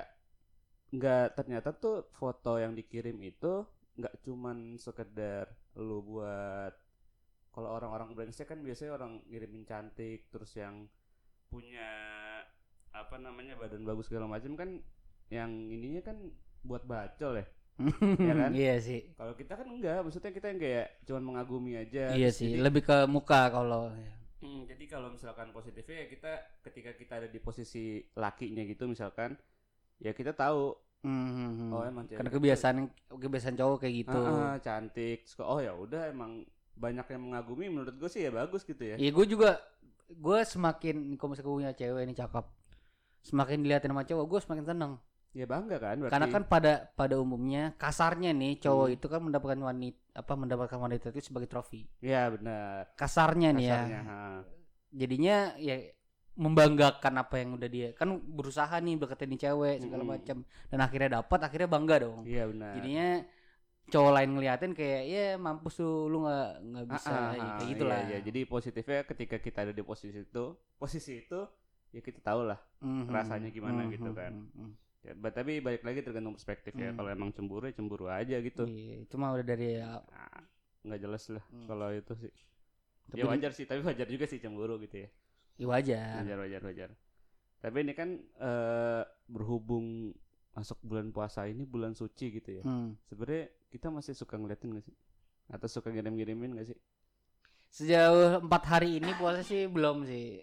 nggak 0.94 1.26
ternyata 1.38 1.74
tuh 1.74 2.10
foto 2.14 2.58
yang 2.58 2.74
dikirim 2.74 3.18
itu 3.22 3.66
nggak 3.94 4.14
cuman 4.26 4.74
sekedar 4.78 5.50
lu 5.78 6.02
buat 6.02 6.74
kalau 7.54 7.70
orang-orang 7.70 8.18
brengsek 8.18 8.50
kan 8.50 8.58
biasanya 8.62 8.98
orang 8.98 9.22
ngirimin 9.30 9.62
cantik 9.62 10.26
terus 10.34 10.50
yang 10.58 10.90
punya 11.46 11.86
apa 12.90 13.14
namanya 13.18 13.54
badan 13.54 13.86
bagus 13.86 14.10
segala 14.10 14.26
macam 14.26 14.58
kan 14.58 14.82
yang 15.30 15.50
ininya 15.70 16.02
kan 16.02 16.18
buat 16.66 16.82
bacol 16.82 17.42
ya 17.42 17.46
ya 18.20 18.34
kan? 18.36 18.50
Iya 18.50 18.74
sih. 18.78 19.00
kalau 19.12 19.34
kita 19.34 19.52
kan 19.54 19.66
enggak 19.66 19.98
maksudnya 20.00 20.30
kita 20.30 20.46
yang 20.46 20.60
kayak 20.60 20.86
cuman 21.02 21.22
mengagumi 21.24 21.72
aja 21.74 22.10
Iya 22.10 22.30
sih, 22.30 22.52
jadi- 22.52 22.62
lebih 22.62 22.82
ke 22.82 22.96
muka 23.06 23.48
kalau 23.48 23.90
Hmm, 24.38 24.62
jadi 24.64 24.84
kalau 24.86 25.08
misalkan 25.08 25.48
positifnya 25.50 26.04
ya 26.04 26.06
kita 26.06 26.32
ketika 26.62 26.90
kita 26.92 27.12
ada 27.16 27.28
di 27.28 27.38
posisi 27.38 27.84
lakinya 28.12 28.60
gitu 28.62 28.84
misalkan 28.84 29.34
ya 29.98 30.12
kita 30.12 30.30
tahu 30.30 30.76
Hmm. 31.00 31.68
oh 31.68 31.82
emang 31.82 32.04
cewek 32.04 32.16
Karena 32.16 32.30
itu- 32.30 32.38
kebiasaan 32.38 32.76
kebiasaan 33.10 33.54
cowok 33.54 33.76
kayak 33.78 33.94
gitu. 33.98 34.16
Ah, 34.16 34.52
ah, 34.52 34.56
cantik 34.58 35.20
oh 35.38 35.58
ya 35.58 35.72
udah 35.72 36.08
emang 36.08 36.44
banyak 36.74 37.04
yang 37.06 37.22
mengagumi 37.22 37.68
menurut 37.68 37.92
gue 37.94 38.08
sih 38.08 38.22
ya 38.22 38.30
bagus 38.30 38.62
gitu 38.62 38.80
ya 38.80 38.96
Iya, 38.96 39.12
gue 39.12 39.26
juga 39.26 39.60
gue 40.06 40.38
semakin 40.42 40.96
kalau 41.14 41.28
misalnya 41.30 41.44
gue 41.46 41.56
punya 41.58 41.72
cewek 41.72 42.02
ini 42.02 42.14
cakep, 42.14 42.44
semakin 43.22 43.58
dilihatin 43.58 43.90
sama 43.90 44.02
cowok, 44.02 44.24
gue 44.26 44.40
semakin 44.40 44.64
seneng. 44.66 44.92
Ya 45.34 45.44
bangga 45.44 45.76
kan 45.76 45.98
berarti 45.98 46.14
Karena 46.14 46.28
kan 46.30 46.42
pada 46.46 46.72
pada 46.94 47.18
umumnya 47.18 47.74
kasarnya 47.74 48.30
nih 48.30 48.62
cowok 48.62 48.86
Hmm. 48.86 48.96
itu 48.96 49.06
kan 49.06 49.20
mendapatkan 49.20 49.60
wanita 49.60 49.98
apa 50.14 50.32
mendapatkan 50.32 50.78
wanita 50.78 51.10
itu 51.10 51.26
sebagai 51.26 51.50
trofi. 51.50 51.90
ya 51.98 52.30
benar 52.30 52.94
Kasarnya 52.94 53.50
nih 53.50 53.66
ya. 53.66 53.74
kasarnya 53.74 54.00
ha. 54.04 54.18
Jadinya 54.94 55.36
ya 55.58 55.76
membanggakan 56.34 57.14
apa 57.16 57.34
yang 57.38 57.54
udah 57.54 57.66
dia 57.66 57.88
kan 57.94 58.10
berusaha 58.18 58.74
nih 58.78 58.94
deketin 58.94 59.28
nih 59.28 59.40
cewek 59.40 59.76
segala 59.80 60.02
Mm-mm. 60.02 60.14
macam 60.18 60.36
dan 60.66 60.78
akhirnya 60.80 61.10
dapat 61.18 61.38
akhirnya 61.42 61.68
bangga 61.68 61.96
dong. 62.00 62.22
iya 62.24 62.46
benar 62.46 62.74
Jadinya 62.78 63.08
cowok 63.84 64.12
lain 64.12 64.30
ngeliatin 64.32 64.72
kayak 64.72 65.02
ya 65.04 65.26
mampus 65.36 65.74
tuh 65.76 66.06
lu 66.06 66.22
nggak 66.22 66.46
nggak 66.64 66.84
Ah, 66.84 66.90
bisa 66.90 67.10
ah, 67.10 67.14
ya, 67.14 67.20
ah, 67.20 67.30
kayak 67.30 67.58
iya, 67.58 67.70
gitulah. 67.70 68.00
iya. 68.04 68.18
jadi 68.22 68.40
positifnya 68.46 69.00
ketika 69.04 69.36
kita 69.38 69.58
ada 69.62 69.72
di 69.74 69.82
posisi 69.82 70.18
itu 70.20 70.44
posisi 70.74 71.20
itu 71.20 71.40
ya 71.90 72.00
kita 72.00 72.18
tahu 72.20 72.40
lah 72.44 72.58
Mhm. 72.80 73.06
rasanya 73.08 73.48
gimana 73.48 73.82
Mhm, 73.82 73.90
gitu 73.92 74.10
kan. 74.10 74.32
mhm, 74.32 74.50
mhm. 74.56 74.72
Ya, 75.04 75.12
tapi 75.30 75.60
balik 75.60 75.82
lagi 75.82 76.00
tergantung 76.00 76.32
perspektif 76.32 76.72
ya 76.72 76.90
Hmm. 76.90 76.96
kalau 76.96 77.10
emang 77.10 77.30
cemburu 77.30 77.64
ya 77.64 77.74
cemburu 77.74 78.06
aja 78.08 78.36
gitu 78.40 78.64
Iya, 78.64 79.04
itu 79.04 79.14
mah 79.14 79.36
udah 79.36 79.44
dari 79.44 79.76
ya, 79.76 80.00
Nah, 80.00 80.40
nggak 80.82 81.00
jelas 81.00 81.24
lah 81.28 81.44
Hmm. 81.48 81.66
kalau 81.66 81.88
itu 81.90 82.12
sih 82.18 82.32
tapi 83.04 83.20
ya 83.20 83.24
wajar 83.28 83.52
sih 83.52 83.64
tapi 83.64 83.80
wajar 83.80 84.08
juga 84.08 84.24
sih 84.24 84.40
cemburu 84.40 84.80
gitu 84.80 84.96
ya 84.98 85.08
ya 85.54 85.66
wajar. 85.68 86.24
wajar 86.24 86.38
wajar 86.40 86.62
wajar 86.64 86.90
tapi 87.60 87.76
ini 87.80 87.92
kan 87.92 88.08
eh, 88.18 89.02
berhubung 89.26 90.12
masuk 90.50 90.80
bulan 90.80 91.08
puasa 91.10 91.44
ini 91.44 91.64
bulan 91.64 91.92
suci 91.92 92.32
gitu 92.32 92.50
ya 92.50 92.62
Hmm. 92.64 92.96
sebenarnya 93.04 93.48
kita 93.68 93.88
masih 93.88 94.12
suka 94.12 94.34
ngeliatin 94.34 94.72
gak 94.72 94.84
sih 94.84 94.96
atau 95.46 95.68
suka 95.68 95.88
ngirim-ngirimin 95.88 96.56
gak 96.56 96.72
sih 96.72 96.78
Sejauh 97.68 98.38
empat 98.38 98.62
hari 98.70 99.02
ini 99.02 99.10
puasa 99.18 99.42
sih 99.42 99.66
belum 99.66 100.06
sih. 100.06 100.38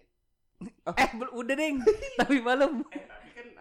Oh. 0.84 0.92
Eh, 0.92 1.08
udah 1.32 1.54
deng. 1.56 1.80
Tapi 2.20 2.44
malam. 2.44 2.84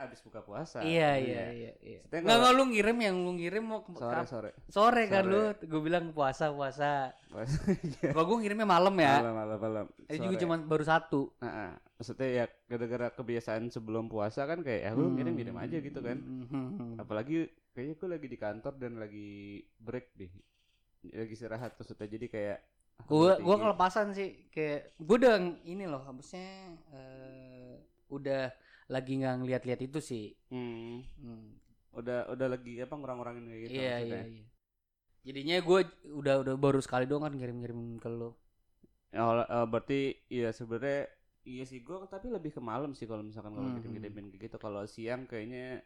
Abis 0.02 0.20
buka 0.20 0.40
puasa 0.40 0.82
iya, 0.82 1.14
iya, 1.14 1.44
iya, 1.50 1.72
iya. 1.78 2.00
Maksudnya 2.02 2.22
Nggak, 2.24 2.38
nggak 2.38 2.54
lu 2.54 2.64
ngirim 2.70 2.98
yang 3.00 3.16
lu 3.18 3.32
ngirim 3.36 3.64
mau 3.64 3.80
ke 3.82 3.92
sore 3.94 4.22
sore 4.26 4.52
sore 4.66 5.04
kan 5.06 5.24
Sore. 5.24 5.32
lu. 5.32 5.42
Gue 5.64 5.82
bilang 5.82 6.06
puasa, 6.10 6.50
puasa. 6.50 7.14
Puasa. 7.28 7.58
Kalau 8.12 8.26
gue 8.26 8.38
ngirimnya 8.40 8.66
malam 8.66 8.96
ya. 8.96 9.16
malam 9.20 9.36
malam 9.36 9.60
malam 9.60 9.86
Ini 10.06 10.18
juga 10.20 10.36
cuma 10.40 10.56
baru 10.58 10.84
satu. 10.84 11.22
Nah, 11.38 11.50
ah. 11.50 11.74
maksudnya 11.96 12.28
ya 12.28 12.46
gara-gara 12.68 13.08
kebiasaan 13.12 13.70
sebelum 13.70 14.06
puasa 14.06 14.44
kan 14.44 14.60
kayak 14.60 14.82
ya 14.82 14.92
lu 14.92 15.14
ngirim-ngirim 15.14 15.54
aja 15.56 15.78
gitu 15.78 16.00
kan 16.00 16.18
Hmm. 16.18 16.98
apalagi 16.98 17.46
kayaknya 17.72 17.96
gue 17.96 18.10
lagi 18.10 18.28
di 18.28 18.38
kantor 18.38 18.74
dan 18.76 18.98
lagi 18.98 19.32
break 19.78 20.12
deh 20.16 20.32
lagi 21.08 21.32
istirahat 21.32 21.74
maksudnya 21.74 22.08
jadi 22.08 22.28
kayak 22.28 22.60
Gue 23.02 23.34
tinggi. 23.34 23.42
gua 23.42 23.56
kelepasan 23.58 24.12
sih 24.12 24.30
kayak 24.48 24.94
gue 24.96 25.16
udah 25.18 25.36
ini 25.64 25.86
loh 25.86 26.02
habisnya 26.02 26.46
eh, 26.92 27.82
udah 28.08 28.50
lagi 28.94 29.12
nggak 29.20 29.36
ngeliat-liat 29.40 29.82
itu 29.88 30.00
sih. 30.10 30.26
Hmm, 30.52 31.02
Hmm. 31.22 31.62
udah 32.00 32.20
udah 32.34 32.48
lagi 32.54 32.74
apa 32.86 32.94
ngurang-ngurangin 33.00 33.46
kayak 33.50 33.64
gitu 33.72 33.78
iya 33.78 33.94
iya 34.08 34.20
maksudnya. 34.20 34.24
iya. 34.32 34.44
Jadinya 35.28 35.56
gue 35.68 35.80
udah 36.22 36.36
udah 36.44 36.56
baru 36.66 36.80
sekali 36.86 37.06
doang 37.10 37.24
kan 37.28 37.34
ngirim-ngirim 37.38 37.82
ke 38.04 38.10
lo. 38.20 38.30
Ya, 39.12 39.24
eh, 39.44 39.66
berarti 39.72 40.00
iya 40.32 40.50
sebenarnya 40.56 41.00
iya 41.44 41.64
sih 41.68 41.80
gue 41.88 41.96
tapi 42.08 42.28
lebih 42.36 42.52
ke 42.56 42.62
malam 42.72 42.92
sih 42.98 43.06
kalau 43.12 43.24
misalkan 43.30 43.54
kalau 43.58 43.68
Hmm. 43.68 43.76
ngirim-ngirimin 43.76 44.32
kayak 44.32 44.42
gitu 44.48 44.58
kalau 44.66 44.82
siang 44.88 45.22
kayaknya 45.28 45.84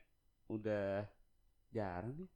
udah 0.55 1.05
jarang 1.75 2.15
nih 2.19 2.29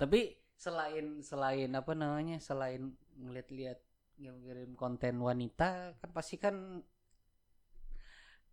Tapi 0.00 0.20
selain 0.64 1.06
selain 1.24 1.70
apa 1.80 1.92
namanya 1.96 2.36
selain 2.48 2.82
ngeliat-liat 3.16 3.78
ngirim 4.20 4.76
konten 4.76 5.16
wanita 5.28 5.96
kan 6.00 6.10
pasti 6.12 6.36
kan 6.36 6.56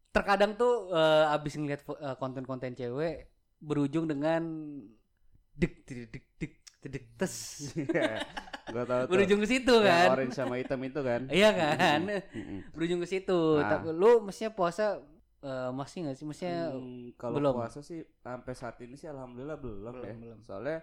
terkadang 0.10 0.54
tuh 0.54 0.92
eh, 0.92 1.34
abis 1.34 1.54
ngeliat 1.56 1.82
eh, 1.86 2.16
konten-konten 2.18 2.74
cewek 2.74 3.28
berujung 3.58 4.06
dengan 4.06 4.42
dik 5.54 5.74
dik 5.84 6.10
dik 6.12 6.26
dik 6.38 6.54
dik 6.88 7.06
tes. 7.18 7.34
Gue 8.68 8.84
tahu 8.84 9.02
tuh. 9.04 9.12
Berujung 9.12 9.40
ke 9.42 9.48
situ 9.48 9.74
kan. 9.82 10.08
orange 10.14 10.36
sama 10.36 10.56
hitam 10.58 10.80
itu 10.82 11.00
kan. 11.00 11.22
Iya 11.34 11.50
kan? 11.52 12.00
Berujung 12.72 13.00
ke 13.02 13.08
situ. 13.08 13.40
Ah. 13.58 13.78
tapi 13.78 13.92
lu 13.92 14.22
mestinya 14.22 14.52
puasa 14.52 15.02
eh, 15.40 15.70
masih 15.72 16.06
nggak 16.06 16.16
sih? 16.16 16.26
Mestinya 16.26 16.76
Hmm, 16.76 17.12
kalau 17.16 17.38
belum. 17.40 17.54
puasa 17.58 17.80
sih 17.82 18.06
sampai 18.20 18.54
saat 18.54 18.78
ini 18.80 18.94
sih 18.94 19.08
alhamdulillah 19.08 19.58
belum, 19.58 19.92
Belum, 19.92 20.06
ya. 20.06 20.14
belum. 20.16 20.40
Soalnya 20.44 20.78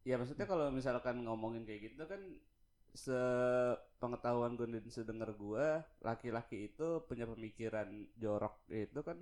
ya 0.00 0.14
maksudnya 0.16 0.46
kalau 0.46 0.70
misalkan 0.70 1.20
ngomongin 1.20 1.62
kayak 1.62 1.92
gitu 1.92 2.06
kan 2.06 2.20
sepengetahuan 2.92 4.54
gue 4.54 4.66
dan 4.66 4.86
sedengar 4.88 5.30
gue 5.32 5.66
laki-laki 6.00 6.68
itu 6.68 7.02
punya 7.04 7.24
pemikiran 7.24 7.88
jorok 8.16 8.54
itu 8.70 9.00
kan 9.00 9.18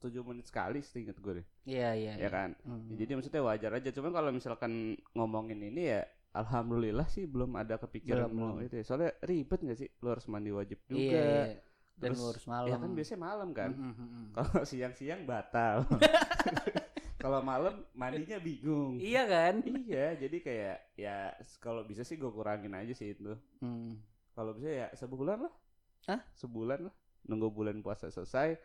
tujuh 0.00 0.24
menit 0.24 0.48
sekali 0.48 0.80
seingat 0.80 1.20
gue 1.20 1.44
deh 1.44 1.46
iya 1.68 1.92
iya 1.92 2.12
ya 2.16 2.28
kan 2.28 2.56
Hmm. 2.64 2.88
Ya, 2.92 3.04
jadi 3.04 3.20
maksudnya 3.20 3.42
wajar 3.44 3.70
aja 3.76 3.90
cuman 3.92 4.10
kalau 4.12 4.30
misalkan 4.32 4.72
ngomongin 5.12 5.60
ini 5.60 5.92
ya 5.92 6.02
alhamdulillah 6.32 7.04
sih 7.10 7.26
belum 7.26 7.58
ada 7.58 7.74
kepikiran 7.76 8.30
Belum, 8.30 8.62
itu 8.62 8.80
ya. 8.80 8.84
soalnya 8.86 9.10
ribet 9.20 9.60
gak 9.60 9.76
sih 9.76 9.88
lu 10.00 10.08
harus 10.14 10.24
mandi 10.30 10.54
wajib 10.54 10.78
juga 10.86 11.02
iya, 11.02 11.20
iya. 11.52 11.58
dan 11.98 12.14
Terus, 12.14 12.18
lu 12.22 12.26
harus 12.32 12.44
malam 12.46 12.68
ya 12.70 12.76
kan 12.78 12.90
biasanya 12.94 13.20
malam 13.20 13.48
kan 13.52 13.70
Mm, 13.74 13.82
mm, 13.82 13.94
mm, 13.98 14.08
mm. 14.08 14.26
kalau 14.32 14.62
siang-siang 14.64 15.20
batal. 15.28 15.76
kalau 17.20 17.44
malam 17.44 17.84
mandinya 17.92 18.40
bingung. 18.40 18.96
iya 18.96 19.28
kan 19.28 19.60
iya, 19.60 20.16
jadi 20.16 20.36
kayak 20.40 20.76
ya 20.96 21.16
kalau 21.60 21.84
bisa 21.84 22.00
sih 22.00 22.16
gue 22.16 22.32
kurangin 22.32 22.72
aja 22.72 22.96
sih 22.96 23.12
itu. 23.12 23.36
Hmm. 23.60 24.00
Kalau 24.32 24.56
bisa 24.56 24.68
ya 24.72 24.86
sebulan 24.96 25.44
lah. 25.44 25.52
Hah? 26.08 26.20
Sebulan 26.32 26.88
lah. 26.88 26.94
Nunggu 27.28 27.52
bulan 27.52 27.84
puasa 27.84 28.08
selesai. 28.08 28.56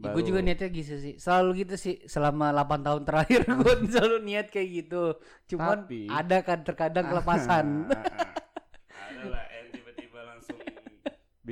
Ya, 0.00 0.16
gue 0.16 0.22
juga 0.24 0.40
niatnya 0.40 0.72
gitu 0.72 0.96
sih. 0.96 1.14
Selalu 1.20 1.62
gitu 1.62 1.74
sih 1.76 2.02
selama 2.08 2.50
8 2.50 2.82
tahun 2.82 3.02
terakhir 3.04 3.40
gue 3.46 3.72
selalu 3.94 4.16
niat 4.26 4.46
kayak 4.50 4.68
gitu. 4.84 5.14
Cuman 5.54 5.86
Tapi- 5.86 6.08
ada 6.10 6.38
kan 6.42 6.58
terkadang 6.66 7.06
kelepasan. 7.06 7.66
Ada 7.86 9.24
lah 9.28 9.44
yang 9.54 9.66
tiba-tiba 9.70 10.20
langsung 10.24 10.58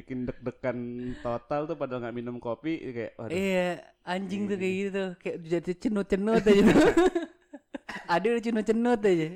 bikin 0.08 0.24
deg-degan 0.24 0.78
total 1.20 1.68
tuh 1.68 1.76
padahal 1.76 2.08
nggak 2.08 2.16
minum 2.16 2.40
kopi 2.40 2.80
kayak 2.80 3.12
waduh. 3.20 3.28
iya, 3.28 3.84
anjing 4.08 4.48
tuh 4.48 4.56
kayak 4.56 4.74
gitu. 4.80 5.04
Kayak 5.20 5.36
jadi 5.44 5.72
cenut-cenut 5.76 6.40
aja. 6.48 6.64
ada 8.16 8.24
udah 8.24 8.40
cenut-cenut 8.40 9.00
aja. 9.04 9.28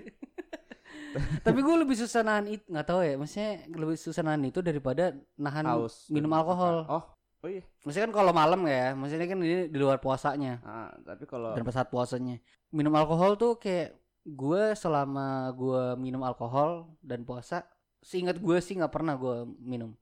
Tapi 1.45 1.59
gue 1.61 1.77
lebih 1.77 1.93
susah 2.01 2.25
nahan 2.25 2.57
itu, 2.57 2.65
nggak 2.73 2.87
tahu 2.89 3.05
ya. 3.05 3.21
Maksudnya 3.21 3.51
lebih 3.69 4.01
susah 4.01 4.25
nahan 4.25 4.49
itu 4.49 4.65
daripada 4.65 5.13
nahan 5.37 5.69
dan 5.69 5.85
minum 6.09 6.33
alkohol. 6.33 6.89
Oh, 6.89 7.05
oh 7.45 7.49
iya. 7.53 7.69
Maksudnya 7.85 8.09
kan 8.09 8.15
kalau 8.17 8.33
malam 8.33 8.65
ya, 8.65 8.97
maksudnya 8.97 9.29
kan 9.29 9.39
ini 9.45 9.69
di 9.69 9.77
luar 9.77 10.01
puasanya. 10.01 10.65
Ah, 10.65 10.89
tapi 11.05 11.29
kalau 11.29 11.53
dan 11.53 11.69
saat 11.69 11.93
puasanya 11.93 12.41
minum 12.73 12.97
alkohol 12.97 13.37
tuh 13.37 13.61
kayak 13.61 13.93
gue 14.25 14.73
selama 14.73 15.53
gue 15.53 16.01
minum 16.01 16.25
alkohol 16.25 16.89
dan 17.05 17.29
puasa 17.29 17.69
seingat 18.01 18.41
gue 18.41 18.59
sih 18.59 18.75
nggak 18.81 18.91
pernah 18.91 19.15
gue 19.15 19.47
minum 19.61 19.95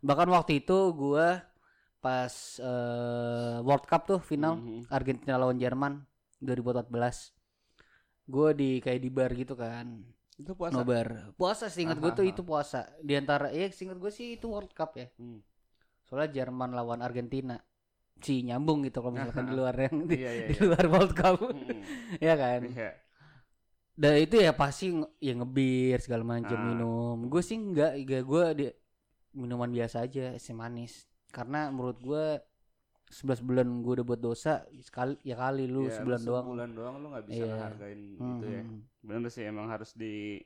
bahkan 0.00 0.28
waktu 0.28 0.60
itu 0.60 0.78
gue 0.92 1.28
pas 1.98 2.32
eh, 2.58 3.56
World 3.60 3.84
Cup 3.84 4.02
tuh 4.06 4.20
final 4.20 4.56
Mhm. 4.56 4.80
Argentina 4.88 5.34
lawan 5.34 5.58
Jerman 5.58 6.02
2014 6.38 7.34
gue 8.28 8.48
di 8.54 8.70
kayak 8.78 9.00
di 9.00 9.10
bar 9.10 9.30
gitu 9.32 9.54
kan 9.54 10.04
itu 10.38 10.54
puasa. 10.54 10.74
nobar 10.76 11.34
puasa 11.34 11.66
seingat 11.66 11.98
gue 11.98 12.12
tuh 12.14 12.22
itu 12.22 12.42
puasa 12.42 12.86
di 13.00 13.18
antara 13.18 13.50
ya 13.50 13.66
seingat 13.68 13.98
gue 13.98 14.12
sih 14.12 14.38
itu 14.38 14.46
World 14.46 14.70
Cup 14.70 14.94
ya 14.94 15.10
Hmm. 15.18 15.42
soalnya 16.06 16.30
Jerman 16.38 16.70
lawan 16.70 17.02
Argentina 17.02 17.58
sih 18.18 18.42
nyambung 18.42 18.82
gitu 18.82 18.98
kalau 18.98 19.14
misalkan 19.14 19.46
di 19.46 19.54
luar 19.54 19.74
yang 19.78 20.06
di, 20.06 20.16
Iya 20.18 20.30
iya. 20.32 20.46
di 20.46 20.54
iya. 20.54 20.62
luar 20.64 20.84
World 20.86 21.12
Cup 21.12 21.34
Mm-mm. 21.42 21.82
ya 22.26 22.34
kan 22.34 22.60
Iya. 22.62 22.90
dan 23.98 24.14
itu 24.16 24.36
ya 24.38 24.52
pasti 24.54 24.94
ya 25.18 25.34
ngebir 25.34 25.98
segala 25.98 26.22
macam 26.24 26.54
Ah. 26.54 26.62
minum 26.62 27.18
gue 27.26 27.42
sih 27.42 27.58
enggak 27.58 27.98
gue 28.04 28.44
di 28.54 28.64
minuman 29.32 29.68
biasa 29.68 30.02
aja 30.02 30.32
es 30.32 30.48
manis 30.50 31.04
karena 31.28 31.68
menurut 31.68 31.98
gue 31.98 32.26
11 33.08 33.40
bulan 33.40 33.64
gue 33.80 33.92
udah 33.94 34.06
buat 34.06 34.20
dosa 34.20 34.52
sekali 34.78 35.16
ya 35.22 35.32
kali 35.34 35.64
lu 35.64 35.88
Iya, 35.88 35.96
sebulan 35.96 36.20
doang 36.22 36.44
Sebulan 36.44 36.70
doang 36.72 36.94
lu 36.98 37.06
nggak 37.08 37.24
bisa 37.26 37.44
ngehargain 37.46 38.00
Hmm, 38.14 38.30
itu 38.30 38.46
ya. 38.46 38.62
hmm. 38.62 38.80
Bener 39.00 39.30
sih 39.30 39.44
emang 39.44 39.66
harus 39.66 39.90
di 39.92 40.40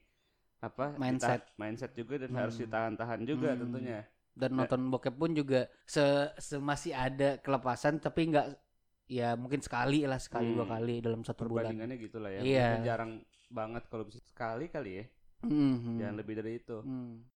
apa 0.58 0.94
Mindset. 0.94 1.42
dita- 1.42 1.54
mindset 1.56 1.92
juga 1.92 2.14
dan 2.16 2.30
harus 2.32 2.54
Hmm. 2.54 2.62
ditahan-tahan 2.62 3.20
juga 3.24 3.48
Hmm. 3.50 3.60
tentunya 3.60 3.98
dan 4.32 4.48
Ya. 4.48 4.56
nonton 4.56 4.80
bokep 4.88 5.12
pun 5.12 5.30
juga 5.32 5.60
se, 5.84 6.04
se 6.38 6.56
masih 6.56 6.92
ada 6.92 7.36
kelepasan 7.36 7.98
tapi 7.98 8.30
enggak 8.30 8.54
ya 9.04 9.34
mungkin 9.34 9.58
sekali 9.58 10.06
lah 10.06 10.16
sekali 10.16 10.54
dua 10.54 10.62
Hmm. 10.62 10.72
kali 10.72 10.94
dalam 11.00 11.20
satu 11.20 11.44
bulan 11.44 11.66
perbandingannya 11.66 11.96
gitu 11.98 12.16
lah 12.16 12.30
ya 12.30 12.40
Iya. 12.40 12.66
Mungkin 12.68 12.86
jarang 12.86 13.12
banget 13.48 13.82
kalau 13.86 14.04
bisa 14.06 14.22
sekali 14.22 14.66
kali 14.66 14.90
ya 14.94 15.04
Mhm. 15.42 15.98
jangan 15.98 16.14
lebih 16.16 16.34
dari 16.36 16.52
itu 16.56 16.78
Hmm. 16.78 17.26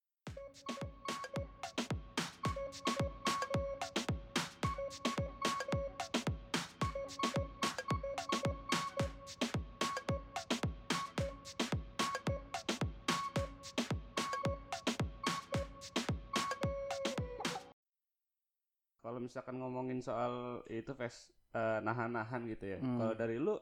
Kalau 19.06 19.22
misalkan 19.22 19.62
ngomongin 19.62 20.02
soal 20.02 20.66
itu 20.66 20.90
fes 20.92 21.30
eh, 21.54 21.78
nahan-nahan 21.80 22.42
gitu 22.50 22.64
ya 22.66 22.78
Hmm. 22.82 22.98
kalau 22.98 23.14
dari 23.14 23.38
lu 23.38 23.54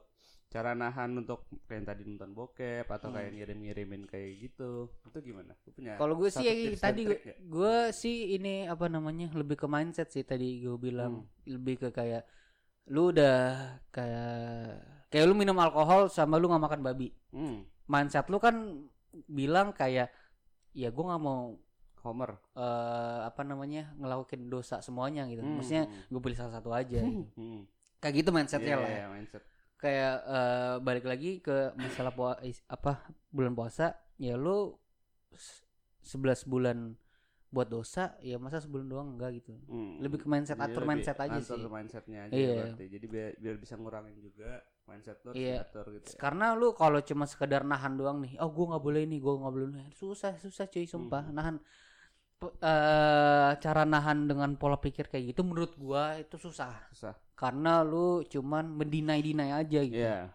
cara 0.45 0.71
nahan 0.73 1.11
untuk 1.15 1.45
kayak 1.63 1.77
yang 1.77 1.87
tadi 1.87 2.01
nonton 2.03 2.31
bokep 2.33 2.87
atau 2.87 3.07
Hmm. 3.07 3.15
kayak 3.15 3.31
ngirim-ngirimin 3.35 4.03
kayak 4.05 4.29
gitu 4.41 4.89
itu 5.05 5.17
gimana 5.21 5.53
lu 5.53 5.69
punya 5.71 5.93
Kalau 5.95 6.17
gue 6.17 6.29
sih 6.29 6.43
ya, 6.43 6.53
tadi 6.75 7.01
trik 7.05 7.21
nggak? 7.21 7.37
gue 7.45 7.75
sih 7.93 8.17
ini 8.33 8.65
apa 8.65 8.89
namanya 8.89 9.29
lebih 9.31 9.55
ke 9.55 9.67
mindset 9.69 10.09
sih 10.09 10.25
tadi 10.25 10.65
gue 10.65 10.75
bilang 10.75 11.23
Hmm. 11.23 11.29
lebih 11.45 11.75
ke 11.77 11.89
kayak 11.93 12.25
lu 12.89 13.09
udah 13.09 13.37
kayak 13.89 14.81
kayak 15.09 15.25
lu 15.25 15.33
minum 15.33 15.57
alkohol 15.57 16.09
sama 16.09 16.37
lu 16.37 16.49
nggak 16.49 16.63
makan 16.65 16.81
babi 16.81 17.09
hmm, 17.33 17.65
mindset 17.85 18.25
lu 18.29 18.37
kan 18.37 18.85
bilang 19.29 19.71
kayak 19.71 20.09
ya 20.75 20.89
gue 20.91 21.03
nggak 21.05 21.23
mau 21.23 21.55
Homer 22.05 22.31
eh 22.53 23.19
apa 23.23 23.41
namanya 23.41 23.91
ngelakuin 23.95 24.45
dosa 24.45 24.79
semuanya 24.79 25.25
gitu 25.25 25.41
Hmm, 25.41 25.57
maksudnya 25.57 25.85
hmm. 25.85 26.07
gue 26.07 26.21
pilih 26.21 26.37
salah 26.37 26.53
satu 26.53 26.69
aja 26.71 27.01
gitu. 27.01 27.25
Hmm. 27.35 27.65
kayak 27.97 28.15
gitu 28.15 28.29
mindsetnya 28.29 28.69
Iya, 28.71 28.79
lah 28.79 28.89
iya, 28.91 29.05
mindset 29.09 29.43
kayak 29.75 30.13
eh, 30.23 30.75
balik 30.79 31.05
lagi 31.05 31.31
ke 31.39 31.73
masalah 31.75 32.11
pua- 32.11 32.39
is- 32.41 32.63
apa 32.65 33.01
bulan 33.27 33.51
puasa 33.51 33.91
ya 34.15 34.33
lu 34.35 34.77
s- 35.31 35.65
11 36.01 36.45
bulan 36.45 36.93
buat 37.47 37.65
dosa 37.65 38.13
ya 38.19 38.35
masa 38.35 38.59
sebulan 38.59 38.85
doang 38.85 39.07
enggak 39.13 39.31
gitu 39.35 39.55
Hmm. 39.65 39.97
lebih 39.97 40.19
ke 40.19 40.27
mindset 40.27 40.55
Jadi 40.55 40.65
atur 40.67 40.83
mindset 40.83 41.17
aja 41.17 41.33
atur 41.33 41.55
sih 41.57 41.65
mindsetnya 41.65 42.19
aja 42.23 42.33
Iya. 42.33 42.53
berarti 42.53 42.83
jadi 42.89 43.05
biar, 43.05 43.29
biar 43.37 43.55
bisa 43.55 43.73
ngurangin 43.73 44.17
juga 44.17 44.59
mindset 44.85 45.17
lu 45.23 45.31
Iya. 45.31 45.63
diatur 45.63 45.85
gitu 45.93 46.07
ya. 46.09 46.17
karena 46.19 46.51
lu 46.51 46.67
kalau 46.71 46.99
cuma 46.99 47.23
sekedar 47.23 47.63
nahan 47.63 47.95
doang 47.95 48.19
nih 48.19 48.35
oh 48.37 48.49
gua 48.49 48.65
nggak 48.69 48.83
boleh 48.83 49.01
ini 49.01 49.17
gua 49.17 49.39
nggak 49.39 49.53
boleh 49.53 49.67
ini 49.71 49.83
susah 49.89 50.35
susah 50.35 50.65
cuy 50.65 50.83
sumpah 50.85 51.23
Hmm. 51.23 51.33
nahan 51.33 51.55
Eh, 52.43 53.51
cara 53.63 53.87
nahan 53.87 54.27
dengan 54.27 54.59
pola 54.59 54.75
pikir 54.75 55.07
kayak 55.07 55.31
gitu 55.31 55.41
menurut 55.47 55.71
gua 55.79 56.19
itu 56.19 56.35
susah. 56.35 56.91
Susah. 56.91 57.15
Karena 57.31 57.79
lu 57.79 58.27
cuman 58.27 58.75
mendinai-dinai 58.75 59.55
aja 59.55 59.79
gitu. 59.87 60.03
Iya. 60.03 60.29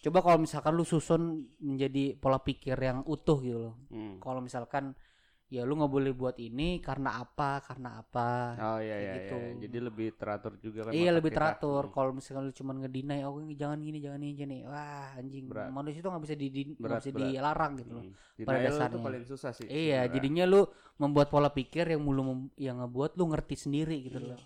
Coba 0.00 0.24
kalau 0.24 0.38
misalkan 0.40 0.72
lu 0.72 0.84
susun 0.86 1.44
menjadi 1.60 2.16
pola 2.16 2.40
pikir 2.40 2.76
yang 2.80 3.04
utuh 3.04 3.38
gitu 3.42 3.58
loh. 3.58 3.74
Hmm. 3.92 4.16
kalau 4.22 4.40
misalkan 4.40 4.96
ya 5.46 5.62
lu 5.62 5.78
nggak 5.78 5.88
boleh 5.88 6.10
buat 6.10 6.34
ini 6.36 6.82
karena 6.82 7.22
apa 7.22 7.62
karena 7.62 8.02
apa 8.02 8.30
oh 8.56 8.78
iya 8.78 8.96
iya, 8.98 9.12
gitu. 9.14 9.36
iya. 9.38 9.52
jadi 9.62 9.78
lebih 9.78 10.08
teratur 10.14 10.58
juga 10.58 10.80
kan 10.82 10.90
iya 10.90 11.14
lebih 11.14 11.30
teratur 11.30 11.86
Hmm. 11.86 11.94
kalau 11.94 12.10
misalkan 12.10 12.50
lu 12.50 12.52
cuma 12.52 12.74
ngedinai 12.74 13.22
oh 13.22 13.38
jangan 13.54 13.78
gini 13.78 13.98
jangan 14.02 14.18
ini 14.18 14.34
jangan 14.34 14.52
ini 14.52 14.64
wah 14.66 15.08
anjing 15.14 15.44
Berat. 15.46 15.70
manusia 15.70 15.98
itu 15.98 16.08
nggak 16.08 16.24
bisa 16.24 16.34
di 16.34 16.46
nggak 16.74 16.90
bisa 16.98 17.10
berat. 17.10 17.30
dilarang 17.30 17.72
gitu 17.78 17.90
loh 17.94 18.02
Hmm. 18.02 18.42
pada 18.42 18.58
Denial 18.58 18.66
itu 18.66 18.74
dasarnya. 18.74 19.04
paling 19.06 19.22
susah 19.24 19.50
sih 19.54 19.66
iya 19.66 20.02
sebenarnya. 20.02 20.12
jadinya 20.12 20.44
lu 20.44 20.60
membuat 20.96 21.28
pola 21.30 21.48
pikir 21.48 21.84
yang 21.86 22.02
mulu 22.02 22.22
mem- 22.24 22.52
yang 22.56 22.76
ngebuat 22.78 23.14
lu 23.14 23.24
ngerti 23.30 23.54
sendiri 23.56 23.96
gitu 24.02 24.18
Iya. 24.18 24.34
loh 24.34 24.40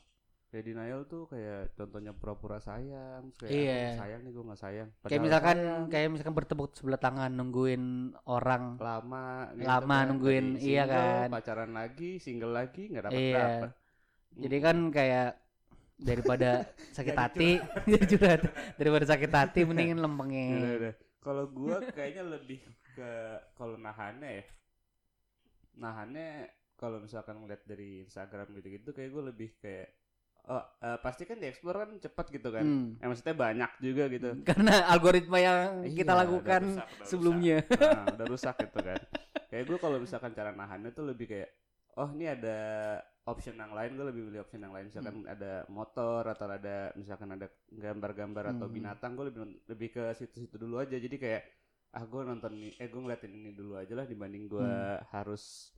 kayak 0.50 0.64
denial 0.66 1.00
tuh 1.04 1.24
kayak 1.26 1.72
contohnya 1.72 2.10
pura-pura 2.10 2.58
sayang 2.58 3.30
kayak 3.38 3.50
Iya. 3.50 3.70
"Ah, 3.70 3.78
gua 3.86 4.00
sayang 4.02 4.20
nih 4.20 4.32
gue 4.32 4.44
nggak 4.44 4.60
sayang 4.60 4.88
kayak 4.88 5.00
Padahal 5.00 5.22
misalkan 5.22 5.56
sayang, 5.56 5.82
kayak 5.86 6.08
misalkan 6.10 6.34
bertepuk 6.34 6.70
sebelah 6.74 6.98
tangan 6.98 7.30
nungguin 7.30 7.84
orang 8.26 8.64
lama 8.76 9.26
gitu 9.54 9.64
lama 9.64 9.86
kan. 9.94 10.04
nungguin, 10.10 10.46
iya 10.58 10.82
single, 10.84 10.90
kan. 10.90 11.28
pacaran 11.30 11.70
lagi 11.70 12.10
single 12.18 12.52
lagi 12.52 12.82
nggak 12.86 13.04
dapat 13.06 13.20
Iya. 13.20 13.38
dapat 13.40 13.70
jadi 14.32 14.56
kan 14.58 14.76
kayak 14.90 15.28
daripada 15.96 16.50
sakit 16.96 17.14
hati 17.14 17.50
jadi 17.92 18.04
curhat 18.06 18.42
daripada 18.74 19.04
sakit 19.06 19.30
hati 19.30 19.60
mendingin 19.62 20.02
lempengin. 20.04 20.58
Kalau 21.20 21.46
gua 21.46 21.78
kayaknya 21.84 22.24
lebih 22.26 22.58
ke 22.90 23.10
kalau 23.54 23.76
nahannya 23.76 24.40
ya. 24.40 24.44
Nahannya 25.76 26.28
kalau 26.74 26.98
misalkan 26.98 27.38
ngeliat 27.38 27.62
dari 27.64 28.02
Instagram 28.02 28.56
gitu-gitu 28.56 28.90
kayak 28.90 29.10
gue 29.10 29.22
lebih 29.22 29.50
kayak 29.60 29.88
oh 30.46 30.64
eh, 30.81 30.98
pasti 30.98 31.22
kan 31.24 31.37
di 31.37 31.46
explore 31.46 31.76
kan 31.79 31.90
cepat 31.96 32.26
gitu 32.29 32.48
kan. 32.48 32.64
Hmm. 32.64 32.87
Eh, 32.96 33.07
maksudnya 33.07 33.35
banyak 33.35 33.70
juga 33.79 34.05
gitu. 34.09 34.29
karena 34.48 34.74
algoritma 34.88 35.38
yang 35.38 35.61
kita 35.85 36.00
Iya, 36.00 36.03
udah 36.05 36.16
lakukan 36.16 36.62
rusak, 36.64 36.87
udah 36.88 37.07
sebelumnya 37.07 37.57
rusak. 37.62 37.92
Nah, 37.92 38.05
udah 38.14 38.26
rusak 38.26 38.55
gitu 38.61 38.79
kan. 38.81 38.98
Kayak 39.50 39.64
gue 39.66 39.79
kalau 39.79 39.98
misalkan 39.98 40.31
cara 40.31 40.50
nahannya 40.50 40.90
tuh 40.90 41.05
lebih 41.05 41.26
kayak 41.26 41.50
oh 41.94 42.09
ini 42.11 42.24
ada 42.24 42.59
option 43.26 43.55
yang 43.55 43.70
lain 43.70 43.94
gue 43.94 44.07
lebih 44.07 44.22
pilih 44.26 44.40
option 44.40 44.62
yang 44.62 44.72
lain 44.72 44.87
misalkan 44.87 45.26
ada 45.26 45.66
motor 45.66 46.22
atau 46.24 46.46
ada 46.46 46.90
misalkan 46.94 47.35
ada 47.35 47.46
gambar-gambar 47.68 48.55
atau 48.55 48.66
Hmm. 48.66 48.74
binatang 48.74 49.12
gue 49.14 49.26
lebih 49.29 49.40
lebih 49.66 49.88
ke 49.90 50.05
situ-situ 50.14 50.57
dulu 50.57 50.79
aja 50.79 50.94
jadi 50.94 51.14
kayak 51.14 51.42
ah 51.90 52.07
gue 52.07 52.22
nonton 52.22 52.55
eh 52.70 52.87
gue 52.87 53.00
ngeliatin 53.00 53.31
ini 53.31 53.50
dulu 53.50 53.74
aja 53.74 53.92
lah 53.92 54.07
dibanding 54.07 54.46
gue 54.46 54.62
Hmm. 54.62 55.03
harus 55.11 55.74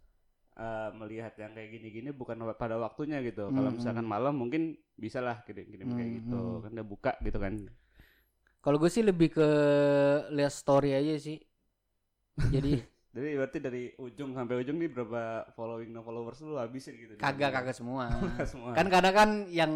eh, 0.59 0.91
melihat 1.01 1.33
yang 1.43 1.53
kayak 1.57 1.71
gini-gini 1.75 2.11
bukan 2.13 2.37
pada 2.59 2.77
waktunya 2.81 3.19
gitu 3.25 3.53
kalau 3.57 3.71
Hmm, 3.71 3.77
misalkan 3.77 4.05
hmm. 4.05 4.09
malam 4.09 4.35
mungkin 4.37 4.77
bisa 4.99 5.19
lah 5.25 5.41
kirim-kirim 5.47 5.91
kayak 5.97 6.11
Hmm, 6.11 6.25
gitu 6.25 6.37
hmm. 6.37 6.63
kan 6.65 6.71
udah 6.77 6.87
buka 6.87 7.13
gitu 7.25 7.39
kan 7.41 7.55
kalau 8.63 8.77
gue 8.81 8.91
sih 8.91 9.05
lebih 9.05 9.29
ke 9.37 9.47
lihat 10.37 10.53
story 10.55 10.95
aja 10.99 11.15
sih 11.19 11.39
jadi 12.47 12.75
Jadi 13.13 13.29
berarti 13.37 13.59
dari 13.61 13.83
ujung 14.01 14.33
sampai 14.33 14.65
ujung 14.65 14.77
nih 14.81 14.89
berapa 14.89 15.53
following 15.53 15.93
no 15.93 16.01
followers 16.01 16.41
lu 16.41 16.57
habisin 16.57 16.97
gitu? 16.97 17.15
kagak 17.21 17.51
kagak 17.55 17.75
semua 17.77 18.07
semua. 18.53 18.73
kan 18.77 18.87
kadang 18.89 19.15
kan 19.15 19.31
yang 19.53 19.73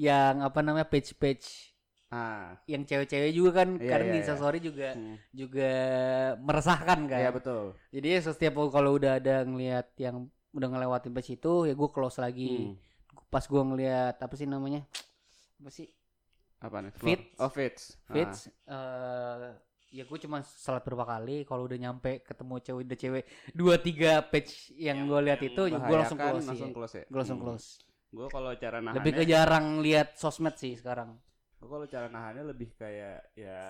yang 0.00 0.40
apa 0.40 0.60
namanya 0.64 0.88
page 0.88 1.12
page 1.20 1.71
ah, 2.12 2.52
yang 2.68 2.84
cewek-cewek 2.84 3.32
juga 3.32 3.50
kan 3.64 3.68
Iya, 3.80 3.88
kadang 3.88 4.06
iya, 4.08 4.12
di 4.12 4.16
iya. 4.16 4.22
Instastory 4.22 4.58
juga 4.60 4.88
hmm. 4.92 5.16
juga 5.32 5.70
meresahkan 6.38 7.00
kan 7.08 7.20
Iya 7.24 7.30
betul. 7.32 7.64
jadi 7.88 8.08
setiap 8.20 8.54
kalau 8.68 9.00
udah 9.00 9.16
ada 9.18 9.42
ngelihat 9.48 9.88
yang 9.96 10.28
udah 10.52 10.68
ngelewatin 10.68 11.12
page 11.16 11.40
itu 11.40 11.64
ya 11.64 11.72
gue 11.72 11.88
close 11.88 12.20
lagi 12.20 12.70
Hmm. 12.70 12.76
pas 13.32 13.40
gue 13.42 13.62
ngelihat 13.64 14.20
apa 14.20 14.34
sih 14.36 14.44
namanya 14.44 14.84
apa 15.64 15.70
sih 15.72 15.88
Apa 16.62 16.78
nih? 16.78 16.92
Feeds. 16.94 17.34
Oh 17.42 17.50
fits. 17.50 17.82
feeds 18.06 18.38
eh 18.70 19.50
ya 19.92 20.08
gue 20.08 20.18
cuma 20.24 20.40
salat 20.40 20.80
berapa 20.88 21.04
kali 21.04 21.44
kalau 21.44 21.68
udah 21.68 21.76
nyampe 21.76 22.24
ketemu 22.24 22.54
cewek 22.64 22.82
udah 22.88 22.96
cewek 22.96 23.24
dua 23.52 23.76
tiga 23.76 24.24
page 24.24 24.72
yang, 24.72 25.04
gue 25.04 25.20
lihat 25.20 25.40
itu 25.44 25.68
ya 25.68 25.76
gue 25.76 25.96
langsung 26.00 26.16
close 26.16 26.48
langsung 26.48 26.56
sih 26.56 26.72
close 26.72 26.94
ya. 26.96 27.04
gue 27.08 27.18
langsung 27.20 27.40
close 27.40 27.66
Gue 28.12 28.28
kalau 28.28 28.52
cara 28.56 28.80
nahannya, 28.80 29.00
lebih 29.00 29.12
ke 29.20 29.24
jarang 29.24 29.80
lihat 29.80 30.16
sosmed 30.16 30.52
sih 30.56 30.76
sekarang 30.76 31.16
gue 31.62 31.68
kalau 31.72 31.86
cara 31.94 32.06
nahannya 32.10 32.44
lebih 32.50 32.70
kayak 32.80 33.18
ya 33.38 33.60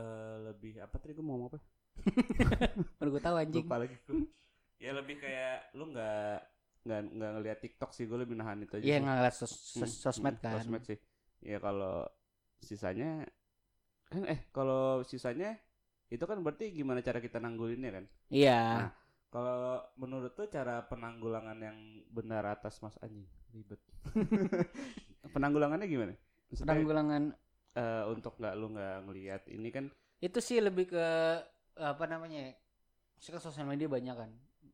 eh 0.00 0.34
lebih 0.46 0.72
apa 0.84 0.96
tadi 1.00 1.12
gue 1.16 1.24
mau 1.24 1.34
ngomong 1.34 1.48
apa? 1.50 1.58
baru 2.98 3.08
gue 3.16 3.22
tahu 3.24 3.36
anjing 3.42 3.66
Lupa 3.66 3.74
lagi 3.80 3.96
gue. 4.06 4.18
Ya 4.76 4.92
lebih 4.92 5.16
kayak 5.24 5.72
lu 5.78 5.84
nggak 5.92 6.36
nggak 6.86 7.00
nggak 7.16 7.30
ngeliat 7.34 7.58
TikTok 7.64 7.90
sih 7.96 8.04
gue 8.08 8.18
lebih 8.22 8.36
nahan 8.38 8.62
itu 8.64 8.74
aja. 8.78 8.88
iya 8.88 8.96
sih. 8.96 9.04
ngeliat 9.04 9.34
sos 9.40 9.52
sos- 9.78 9.88
Hmm, 9.88 9.92
sosmed 10.04 10.36
hmm, 10.36 10.36
kan 10.42 10.66
Sosmed 10.66 10.82
sih. 10.88 10.98
Ya 11.44 11.58
kalau 11.60 12.04
sisanya 12.68 13.24
kan 14.12 14.22
eh 14.32 14.40
kalau 14.56 15.02
sisanya 15.10 15.58
itu 16.14 16.24
kan 16.30 16.38
berarti 16.44 16.64
gimana 16.78 17.00
cara 17.02 17.18
kita 17.26 17.38
nanggulinnya 17.42 17.90
kan? 17.96 18.04
iya 18.30 18.56
Nah, 18.76 18.90
Kalau 19.34 19.82
menurut 20.00 20.32
tuh 20.38 20.48
cara 20.48 20.84
penanggulangan 20.90 21.58
yang 21.60 21.78
benar 22.16 22.44
atas 22.54 22.80
Mas 22.84 22.96
anjing 23.04 23.26
ribet. 23.54 23.80
Penanggulangannya 25.34 25.86
gimana? 25.90 26.14
Penanggulangan 26.52 27.34
eh, 27.74 28.04
untuk 28.10 28.38
nggak 28.38 28.54
lu 28.54 28.66
nggak 28.72 28.96
ngelihat 29.08 29.42
ini 29.50 29.68
kan 29.74 29.84
itu 30.22 30.38
sih 30.40 30.62
lebih 30.62 30.88
ke 30.96 31.06
apa 31.76 32.04
namanya 32.08 32.48
ya, 32.48 32.52
sekarang 33.20 33.44
sosial 33.44 33.68
media 33.68 33.84
banyak 33.84 34.16
kan 34.16 34.30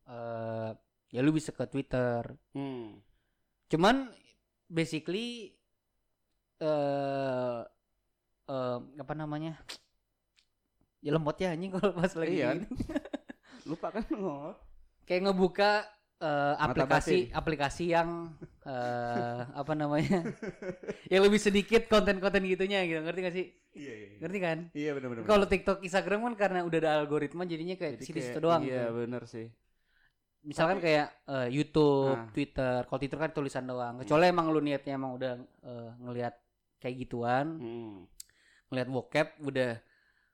eh 0.07 0.71
ya 1.11 1.19
lu 1.19 1.35
bisa 1.35 1.51
ke 1.51 1.67
Twitter 1.67 2.23
hmm, 2.55 2.99
cuman 3.67 4.07
basically 4.71 5.51
eh 6.63 7.61
eh, 8.47 8.79
apa 8.99 9.13
namanya? 9.15 9.59
Ya 11.03 11.11
lemot 11.11 11.35
ya 11.35 11.51
anjing 11.51 11.71
kalau 11.75 11.91
pas 11.95 12.13
lagi 12.15 12.39
Iya. 12.39 12.63
Lupa 13.67 13.91
kan 13.91 14.03
oh. 14.23 14.55
kayak 15.03 15.27
ngebuka 15.27 15.83
eh, 16.21 16.53
Mata 16.55 16.63
aplikasi 16.69 17.17
aplikasi 17.33 17.83
yang 17.93 18.09
eh, 18.65 19.39
apa 19.53 19.73
namanya? 19.73 20.23
yang 21.13 21.21
lebih 21.25 21.39
sedikit 21.41 21.87
konten-konten 21.89 22.43
gitunya 22.45 22.85
gitu. 22.85 22.99
Ngerti 23.01 23.19
gak 23.23 23.35
sih? 23.35 23.45
Iya 23.73 23.93
iya. 23.93 24.07
Ngerti 24.21 24.37
kan? 24.39 24.57
Iya 24.73 24.89
benar 24.97 25.07
benar. 25.11 25.21
Kalau 25.25 25.45
TikTok, 25.49 25.77
Instagram 25.81 26.19
kan 26.31 26.33
karena 26.37 26.59
udah 26.67 26.79
ada 26.79 26.91
algoritma 27.01 27.43
jadinya 27.49 27.75
kayak 27.75 27.99
Jadi 27.99 28.21
situ 28.21 28.39
doang. 28.39 28.61
Iya 28.63 28.89
gitu. 28.89 28.97
benar 29.03 29.23
sih. 29.25 29.47
Misalkan 30.43 30.83
kayak 30.83 31.07
eh, 31.27 31.47
YouTube, 31.55 32.19
Nah. 32.19 32.31
Twitter. 32.35 32.77
Kalau 32.83 32.99
Twitter 32.99 33.19
kan 33.19 33.31
tulisan 33.31 33.63
doang. 33.63 34.03
Kecuali 34.03 34.25
emang 34.27 34.51
lu 34.51 34.59
niatnya 34.59 34.93
emang 34.99 35.15
udah 35.15 35.33
eh, 35.39 35.89
ngelihat 36.03 36.33
kayak 36.83 36.95
gituan, 37.07 37.47
Hmm, 37.63 37.95
ngelihat 38.67 38.89
bokep 38.91 39.27
udah 39.39 39.71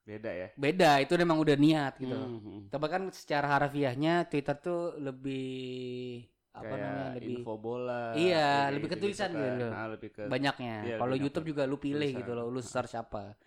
beda 0.10 0.32
ya. 0.34 0.48
beda. 0.58 0.92
Itu 1.06 1.14
memang 1.16 1.38
udah 1.38 1.54
niat 1.56 1.94
gitu. 2.02 2.18
Hmm, 2.18 2.40
hmm. 2.42 2.60
Tapi 2.74 2.86
kan 2.90 3.02
secara 3.14 3.46
harfiahnya 3.54 4.26
Twitter 4.26 4.58
tuh 4.58 4.98
lebih 4.98 6.26
apa 6.50 6.66
Kayak 6.66 6.82
namanya 6.82 7.08
lebih 7.14 7.34
info 7.38 7.54
bola. 7.62 8.02
Iya, 8.18 8.50
lebih 8.74 8.90
ke 8.90 8.98
gitu-gitu 8.98 9.04
tulisan 9.06 9.30
kan. 9.32 9.42
gitu. 9.46 9.68
Nah, 9.70 9.86
lebih 9.94 10.10
ke 10.10 10.22
banyaknya. 10.26 10.76
Iya, 10.82 10.96
Kalau 10.98 11.16
YouTube 11.16 11.48
juga 11.54 11.64
lu 11.70 11.78
pilih 11.78 12.10
tulisan. 12.10 12.20
gitu 12.26 12.32
loh, 12.34 12.46
lu 12.50 12.62
search 12.66 12.94
apa. 12.98 13.38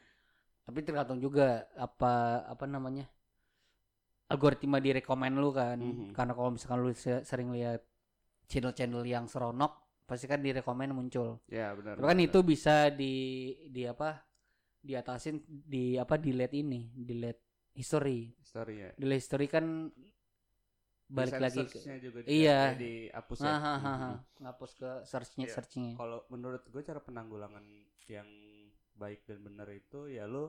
Tapi 0.63 0.79
tergantung 0.87 1.19
juga 1.19 1.67
apa 1.75 2.47
apa 2.47 2.65
namanya 2.71 3.11
algoritma 4.31 4.79
di 4.81 4.91
rekomen 4.97 5.35
lu 5.37 5.51
kan. 5.53 5.77
Mhm. 5.77 6.15
Karena 6.17 6.33
kalau 6.33 6.51
misalkan 6.55 6.79
lu 6.81 6.91
se- 6.95 7.25
sering 7.27 7.53
lihat 7.53 7.83
channel-channel 8.49 9.03
yang 9.05 9.25
seronok, 9.29 9.73
pasti 10.07 10.25
kan 10.25 10.41
di 10.41 10.55
rekomen 10.55 10.95
muncul. 10.95 11.43
Ya 11.51 11.75
benar. 11.77 11.99
Tapi 11.99 12.07
kan 12.07 12.17
benar. 12.17 12.29
itu 12.31 12.39
bisa 12.43 12.75
di 12.89 13.15
di 13.69 13.83
apa? 13.85 14.23
Diatasin 14.83 15.41
di 15.47 15.95
apa 15.95 16.19
delete 16.19 16.55
ini, 16.55 16.91
delete 16.93 17.71
history. 17.73 18.35
story 18.43 18.75
ya. 18.77 18.91
Delete 18.95 19.19
history 19.19 19.47
kan 19.47 19.89
balik 21.07 21.37
lagi 21.39 21.63
ke 21.65 21.79
juga 22.01 22.19
di- 22.21 22.41
Iya. 22.41 22.73
dihapus 22.75 23.39
ya. 23.39 23.47
Nah, 23.47 23.59
ha, 23.59 23.73
ha, 23.77 23.93
ha. 23.93 24.11
Mhm. 24.11 24.17
ngapus 24.43 24.71
ke 24.75 24.91
searchnya 25.05 25.47
Iya. 25.47 25.55
searchnya. 25.55 25.93
Kalau 25.95 26.19
menurut 26.29 26.63
gue 26.65 26.83
cara 26.83 26.99
penanggulangan 26.99 27.65
yang 28.07 28.29
baik 28.95 29.25
dan 29.25 29.39
benar 29.41 29.69
itu 29.71 30.09
ya 30.09 30.25
lu 30.25 30.49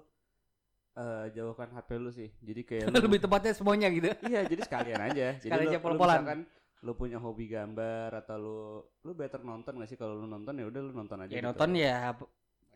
eh, 0.94 1.26
jauhkan 1.34 1.74
HP 1.74 1.90
lu 1.98 2.10
sih. 2.10 2.30
Jadi 2.38 2.62
kayak 2.64 2.86
lu 2.94 3.02
Lebih 3.02 3.20
tepatnya 3.20 3.50
semuanya 3.52 3.90
gitu. 3.90 4.14
Iya, 4.24 4.46
jadi 4.46 4.62
sekalian 4.62 5.02
aja. 5.04 5.28
Jadi 5.42 5.42
Sekalian 5.42 5.66
lu, 5.66 5.72
aja 5.74 5.80
lu 5.80 5.84
pol-polan. 5.84 6.18
misalkan 6.22 6.40
lu 6.84 6.92
punya 6.94 7.18
hobi 7.18 7.46
gambar 7.48 8.10
atau 8.14 8.38
lu 8.38 8.58
lu 9.02 9.12
better 9.14 9.42
nonton 9.42 9.74
gak 9.74 9.90
sih 9.90 9.98
kalau 9.98 10.14
lu 10.14 10.28
nonton 10.28 10.54
ya 10.54 10.68
udah 10.70 10.82
lu 10.82 10.94
nonton 10.94 11.18
aja. 11.18 11.32
Ya 11.32 11.42
gitu. 11.42 11.48
nonton 11.50 11.70
ya 11.74 12.14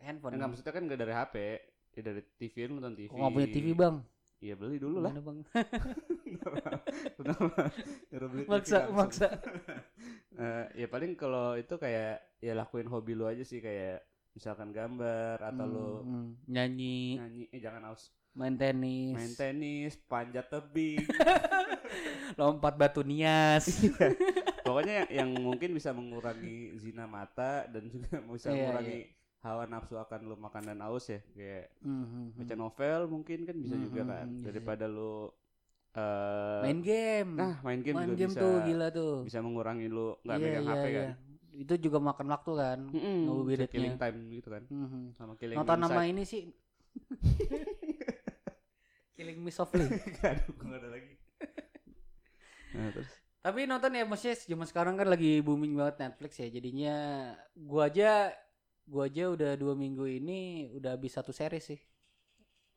handphone. 0.00 0.32
Enggak 0.34 0.48
maksudnya 0.50 0.74
kan 0.74 0.82
gak 0.84 1.00
dari 1.00 1.14
HP, 1.14 1.34
ya 1.92 2.00
dari 2.02 2.22
TV 2.36 2.54
lu 2.66 2.72
nonton 2.76 2.94
TV. 2.94 3.06
Kok 3.06 3.16
nggak 3.16 3.34
punya 3.34 3.48
TV 3.48 3.66
bang? 3.72 3.96
Iya 4.38 4.54
beli 4.54 4.78
dulu 4.78 5.02
lah. 5.02 5.10
Gimana, 5.10 5.26
bang? 5.26 5.38
Kenapa? 6.38 6.70
Beli 8.08 8.44
maksa, 8.46 8.78
langsung. 8.86 8.96
maksa. 8.96 9.28
Eh, 10.38 10.64
ya 10.78 10.86
paling 10.86 11.18
kalau 11.18 11.58
itu 11.58 11.74
kayak 11.74 12.22
ya 12.38 12.54
lakuin 12.54 12.86
hobi 12.86 13.10
lu 13.10 13.26
aja 13.26 13.42
sih 13.42 13.58
kayak 13.58 14.06
misalkan 14.30 14.70
gambar 14.70 15.42
atau 15.42 15.66
lu 15.66 15.90
Hmm, 15.98 16.06
hmm. 16.06 16.26
nyanyi, 16.46 17.18
nyanyi 17.18 17.42
eh 17.50 17.58
jangan 17.58 17.90
aus 17.90 18.14
main 18.38 18.54
tenis, 18.54 19.18
main 19.18 19.34
tenis 19.34 19.98
panjat 20.06 20.46
tebing 20.46 21.02
lompat 22.38 22.78
batu 22.78 23.02
nias. 23.02 23.66
pokoknya 24.62 25.10
yang, 25.10 25.10
yang 25.10 25.30
mungkin 25.42 25.74
bisa 25.74 25.90
mengurangi 25.90 26.70
zina 26.78 27.10
mata 27.10 27.66
dan 27.66 27.90
juga 27.90 28.22
bisa 28.22 28.46
Iya, 28.48 28.62
mengurangi 28.62 28.98
hawa 29.38 29.64
nafsu 29.70 29.94
akan 29.96 30.20
lu 30.26 30.34
makan 30.36 30.62
dan 30.68 30.80
aus 30.82 31.06
ya 31.08 31.20
kayak 31.32 31.70
Hmm, 31.80 32.04
hmm, 32.04 32.26
hmm. 32.34 32.38
baca 32.42 32.54
novel 32.58 33.00
mungkin 33.06 33.38
kan 33.46 33.56
bisa 33.58 33.76
Hmm, 33.76 33.84
juga 33.86 34.02
hmm, 34.02 34.10
kan 34.10 34.26
iya, 34.28 34.42
daripada 34.46 34.84
lu 34.90 35.30
eh 35.94 36.60
main 36.62 36.78
game. 36.82 37.30
nah 37.34 37.54
main 37.64 37.80
game 37.82 37.96
main 37.96 38.10
juga 38.10 38.18
game 38.20 38.34
bisa 38.34 38.40
tuh 38.42 38.54
gila 38.66 38.86
tuh. 38.92 39.14
bisa 39.26 39.38
mengurangi 39.40 39.86
lu 39.88 40.14
nggak 40.22 40.36
Iya, 40.36 40.44
megang 40.44 40.64
iya, 40.66 40.74
HP 40.74 40.84
kan 40.90 41.08
iya. 41.08 41.12
Itu 41.58 41.74
juga 41.82 41.98
makan 41.98 42.26
waktu 42.30 42.52
kan. 42.54 42.78
Ngabuburitnya. 42.86 43.66
bisa 43.66 43.74
killing 43.74 43.96
time 43.98 44.18
gitu 44.30 44.48
kan 44.54 44.62
Hmm, 44.70 44.86
hmm. 44.86 45.04
sama 45.18 45.32
killing 45.34 45.56
Nonton 45.58 45.78
nama 45.82 46.02
ini 46.06 46.22
sih. 46.22 46.42
Killing 49.16 49.38
Me 49.42 49.50
Softly. 49.50 49.82
Aduh, 50.22 50.54
nggak 50.66 50.78
ada 50.78 50.88
lagi. 50.94 51.14
Nah, 52.74 52.88
terus 52.92 53.10
Tapi 53.38 53.64
nonton 53.64 53.94
ya 53.94 54.04
maksudnya 54.04 54.36
zaman 54.44 54.66
sekarang 54.68 54.94
kan 54.98 55.08
lagi 55.08 55.40
booming 55.40 55.72
banget 55.78 55.96
Netflix 56.02 56.32
ya. 56.42 56.48
Jadinya 56.50 56.94
gua 57.56 57.88
aja 57.88 58.34
gua 58.88 59.04
aja 59.06 59.28
udah 59.28 59.52
dua 59.54 59.76
minggu 59.76 60.04
ini 60.08 60.40
udah 60.74 60.96
habis 60.96 61.12
satu 61.12 61.28
series 61.30 61.64
sih. 61.68 61.80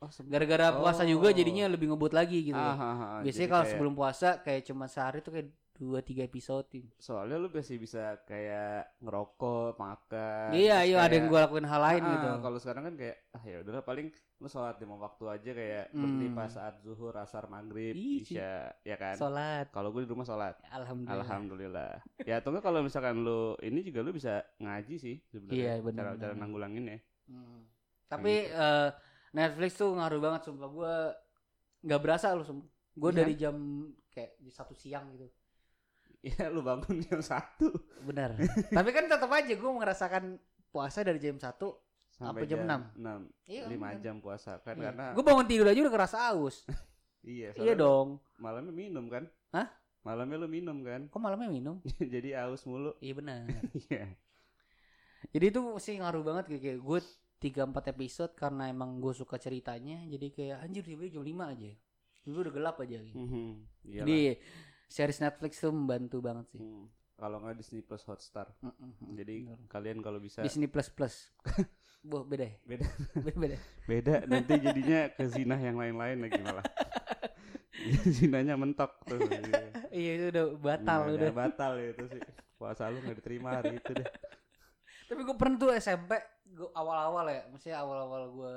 oh, 0.02 0.10
Gara-gara 0.28 0.76
puasa 0.76 1.06
juga 1.06 1.30
Oh. 1.30 1.34
jadinya 1.34 1.66
lebih 1.70 1.88
ngebut 1.90 2.12
lagi 2.12 2.42
gitu. 2.44 2.58
Ah, 2.58 2.74
ah, 2.74 2.96
ah, 3.00 3.22
Biasanya 3.24 3.48
kalau 3.48 3.64
kayak- 3.64 3.72
sebelum 3.72 3.94
puasa 3.96 4.30
kayak 4.42 4.62
cuma 4.66 4.86
sehari 4.86 5.22
tuh 5.22 5.32
kayak 5.32 5.48
dua 5.82 6.00
tiga 6.00 6.22
episode. 6.22 6.70
soalnya 6.96 7.36
lu 7.36 7.50
masih 7.50 7.76
bisa 7.76 8.22
kayak 8.24 9.02
ngerokok, 9.02 9.74
makan. 9.76 10.54
iya, 10.54 10.86
iya 10.86 11.02
ada 11.02 11.10
yang 11.12 11.26
gua 11.26 11.50
lakuin 11.50 11.66
hal 11.66 11.82
lain 11.82 12.02
Ah, 12.02 12.12
gitu. 12.14 12.28
Kalau 12.38 12.58
sekarang 12.58 12.84
kan 12.86 12.94
kayak 12.94 13.18
ah 13.32 13.42
ya 13.42 13.58
udahlah 13.60 13.82
paling 13.82 14.14
lu 14.38 14.46
sholat 14.46 14.78
lima 14.78 14.94
waktu 14.96 15.24
aja 15.28 15.52
kayak 15.52 15.86
berhenti 15.90 16.28
Hmm. 16.28 16.34
pas 16.36 16.50
saat 16.50 16.76
zuhur, 16.80 17.14
asar, 17.16 17.46
maghrib, 17.46 17.94
Ih, 17.94 18.22
isya, 18.22 18.70
ya 18.80 18.94
kan. 18.96 19.14
Sholat. 19.16 19.70
Kalau 19.70 19.90
gue 19.90 20.02
di 20.02 20.10
rumah 20.10 20.22
sholat. 20.24 20.54
Alhamdulillah. 20.68 21.18
Alhamdulillah. 21.20 21.92
ya 22.22 22.38
atau 22.38 22.50
enggak 22.50 22.64
kalau 22.64 22.80
misalkan 22.80 23.16
lu 23.20 23.58
ini 23.60 23.82
juga 23.82 24.00
lu 24.00 24.10
bisa 24.10 24.46
ngaji 24.58 24.96
sih 24.96 25.16
sebenarnya. 25.28 25.58
Iya, 25.58 25.74
benar, 25.82 26.04
Cara 26.04 26.12
cara 26.16 26.32
benar. 26.32 26.40
nanggulangin 26.40 26.86
ya. 26.88 26.98
Hmm. 27.26 27.62
Tapi 28.06 28.34
eh, 28.46 28.90
Netflix 29.32 29.72
tuh 29.76 29.94
ngaruh 29.94 30.20
banget 30.20 30.42
sumpah 30.44 30.70
gua 30.70 30.94
nggak 31.82 32.02
berasa 32.02 32.34
lu 32.34 32.42
sumpah. 32.42 32.70
Gua 32.92 33.10
Iya. 33.10 33.18
dari 33.18 33.34
jam 33.36 33.56
kayak 34.10 34.32
di 34.38 34.52
satu 34.52 34.74
siang 34.74 35.10
gitu. 35.16 35.26
Iya 36.22 36.48
lu 36.54 36.62
bangun 36.62 37.02
jam 37.02 37.20
satu 37.20 37.74
Benar. 38.02 38.38
Tapi 38.78 38.90
kan 38.90 39.06
tetap 39.06 39.28
aja 39.28 39.54
gua 39.54 39.72
merasakan 39.76 40.38
puasa 40.70 41.02
dari 41.02 41.18
jam 41.18 41.36
1 41.36 41.50
sampai 42.12 42.46
jam 42.46 42.62
enam? 42.62 42.82
enam 42.94 43.20
Iya, 43.44 43.66
lima 43.66 43.98
jam 43.98 44.18
puasa 44.18 44.62
kan 44.62 44.78
Iya. 44.78 44.94
karena 44.94 45.06
Gue 45.12 45.24
bangun 45.24 45.46
tidur 45.46 45.66
aja 45.66 45.80
udah 45.80 45.94
kerasa 45.94 46.18
aus. 46.32 46.62
iya 47.26 47.54
iya 47.54 47.74
dong. 47.74 48.22
malamnya 48.38 48.70
minum 48.70 49.06
kan 49.06 49.26
Hah? 49.50 49.70
malamnya 50.02 50.38
lu 50.38 50.48
minum 50.48 50.82
kan 50.82 51.06
Kok 51.06 51.18
malamnya 51.18 51.50
minum? 51.50 51.78
jadi 52.14 52.46
aus 52.46 52.66
mulu 52.66 52.94
Iya 52.98 53.14
benar. 53.16 53.46
iya 53.90 54.14
jadi 55.30 55.46
itu 55.50 55.62
sih 55.78 55.96
ngaruh 55.96 56.22
banget 56.22 56.46
kayak, 56.50 56.62
kayak 56.62 56.80
gue 56.82 57.00
3 57.42 57.70
4 57.70 57.94
episode 57.94 58.34
karena 58.34 58.70
emang 58.70 58.98
gue 58.98 59.14
suka 59.14 59.38
ceritanya. 59.38 60.02
Jadi 60.04 60.30
kayak 60.30 60.62
anjir 60.62 60.82
tiba-tiba 60.82 61.14
jam 61.14 61.24
5 61.24 61.54
aja. 61.54 61.72
Tiba 62.22 62.38
udah 62.38 62.54
gelap 62.54 62.76
aja 62.78 62.98
gitu. 63.02 63.18
Mhm. 63.18 63.50
Iyalah. 63.82 63.98
Jadi 64.02 64.20
series 64.92 65.18
Netflix 65.18 65.58
tuh 65.58 65.72
membantu 65.72 66.20
banget 66.20 66.52
sih. 66.52 66.60
Hmm. 66.60 66.92
kalau 67.16 67.38
nggak 67.40 67.54
Disney 67.56 67.80
Plus 67.80 68.04
Hotstar 68.04 68.50
Mm-mm. 68.60 69.14
jadi 69.14 69.46
Bener. 69.48 69.60
kalian 69.68 70.02
kalau 70.02 70.18
bisa 70.18 70.42
Disney 70.42 70.66
Plus 70.66 70.90
Plus. 70.90 71.32
Boh, 72.04 72.26
beda 72.26 72.44
ya? 72.44 72.56
Beda. 72.66 72.86
beda. 73.32 73.58
beda. 73.86 74.16
nanti 74.26 74.58
jadinya 74.58 75.06
ke 75.08 75.24
zina 75.28 75.54
yang 75.56 75.78
lain-lain 75.78 76.18
lagi 76.20 76.42
malah 76.42 76.66
zinanya 78.18 78.54
mentok 78.56 79.00
tuh 79.06 79.22
iya 79.90 80.12
itu 80.16 80.26
udah 80.30 80.46
batal 80.56 81.00
Zinanya 81.08 81.18
udah. 81.18 81.32
batal 81.32 81.72
itu 81.78 82.04
sih 82.10 82.22
puasa 82.56 82.90
lu 82.90 83.00
nggak 83.00 83.18
diterima 83.18 83.50
hari 83.56 83.78
itu 83.78 83.92
deh 83.94 84.10
Tapi 85.06 85.22
gue 85.22 85.36
pernah 85.36 85.58
tuh 85.58 85.70
SMP 85.76 86.16
gua 86.52 86.72
awal-awal 86.74 87.26
ya, 87.28 87.42
maksudnya 87.48 87.78
awal-awal 87.80 88.24
gue 88.32 88.56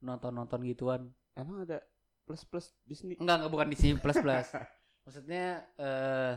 nonton-nonton 0.00 0.60
gituan. 0.64 1.02
emang 1.32 1.64
ada 1.64 1.80
plus 2.22 2.44
plus 2.44 2.76
Disney 2.84 3.16
Enggak, 3.16 3.40
enggak 3.40 3.50
bukan 3.50 3.66
Disney 3.68 3.96
Plus 3.96 4.18
Plus. 4.18 4.48
Maksudnya 5.04 5.44
eh 5.78 6.34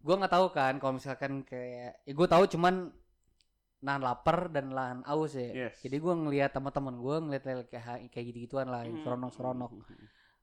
gue 0.00 0.14
nggak 0.16 0.32
tahu 0.32 0.46
kan 0.48 0.80
kalau 0.80 0.96
misalkan 0.96 1.44
kayak 1.44 2.00
ya 2.08 2.12
gue 2.16 2.28
tahu 2.28 2.48
cuman 2.56 2.88
nahan 3.80 4.02
lapar 4.04 4.48
dan 4.52 4.72
nahan 4.72 5.00
aus 5.08 5.36
ya. 5.36 5.68
Yes. 5.68 5.80
Jadi 5.80 5.96
gue 6.00 6.14
ngelihat 6.14 6.52
teman-teman 6.52 7.00
gue 7.00 7.16
ngeliat 7.28 7.44
kayak 7.68 8.12
kayak 8.12 8.26
gitu-gituan 8.32 8.68
lah, 8.68 8.84
yang 8.84 9.00
seronok-seronok. 9.00 9.72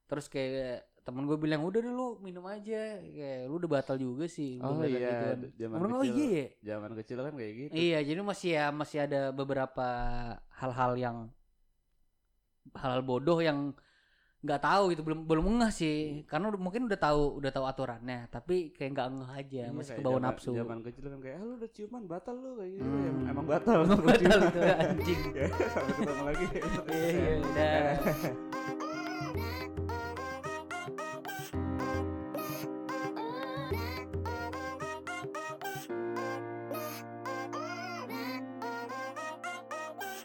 Terus 0.10 0.26
kayak 0.30 0.90
temen 1.06 1.24
gue 1.24 1.38
bilang 1.40 1.64
udah 1.64 1.80
deh 1.80 1.94
lu 1.94 2.20
minum 2.20 2.44
aja, 2.52 3.00
kayak 3.00 3.48
lu 3.48 3.64
udah 3.64 3.72
batal 3.80 3.96
juga 3.96 4.28
sih. 4.28 4.60
oh 4.60 4.76
ngeliat 4.76 4.92
iya 4.92 5.08
gituan." 5.08 5.40
zaman 5.56 5.76
bilang, 5.80 5.94
oh 5.96 6.04
kecil 6.04 6.18
iya 6.20 6.28
ya. 6.28 6.48
zaman 6.68 6.92
kecil 7.00 7.18
kan 7.24 7.34
kayak 7.40 7.54
gitu 7.56 7.72
Iya, 7.72 8.00
jadi 8.04 8.20
masih 8.28 8.50
ya 8.60 8.66
masih 8.76 8.98
ada 9.08 9.22
beberapa 9.32 9.88
hal-hal 10.52 10.92
yang 11.00 11.18
hal-hal 12.76 13.04
bodoh 13.08 13.40
yang 13.40 13.72
nggak 14.38 14.62
tahu 14.62 14.84
gitu 14.90 15.02
belum 15.02 15.26
belum 15.26 15.46
ngeh 15.58 15.72
sih 15.72 15.98
karena 16.24 16.48
udah- 16.48 16.62
mungkin 16.62 16.86
udah 16.86 16.96
tahu 16.96 17.22
udah 17.36 17.50
tahu 17.50 17.66
aturannya 17.66 18.30
tapi 18.30 18.70
kayak 18.70 18.94
nggak 18.94 19.08
ngeh 19.12 19.32
aja 19.34 19.64
Iya, 19.64 19.74
masih 19.74 19.94
kebawa 19.96 20.14
zaman- 20.14 20.26
nafsu 20.30 20.50
zaman 20.54 20.80
kecil 20.82 21.06
kan 21.08 21.20
kayak 21.20 21.36
ah, 21.36 21.44
lu 21.44 21.54
udah 21.58 21.70
ciuman 21.72 22.04
batal 22.06 22.36
lu 22.36 22.50
kayak 22.56 22.72
gitu 22.72 22.86
Hmm. 22.86 23.02
emang, 23.04 23.26
emang 23.28 23.46
batal 23.48 23.78
Emang 23.82 23.98
batal 24.00 24.20
ciuman. 24.22 24.42
gitu, 24.46 24.60
anjing. 24.62 25.22
ya 25.38 25.46
sampai 25.68 25.94
ketemu 25.96 26.24
lagi 26.24 26.46
Iya, 26.88 27.10
iya, 27.10 27.34
udah. 27.42 27.82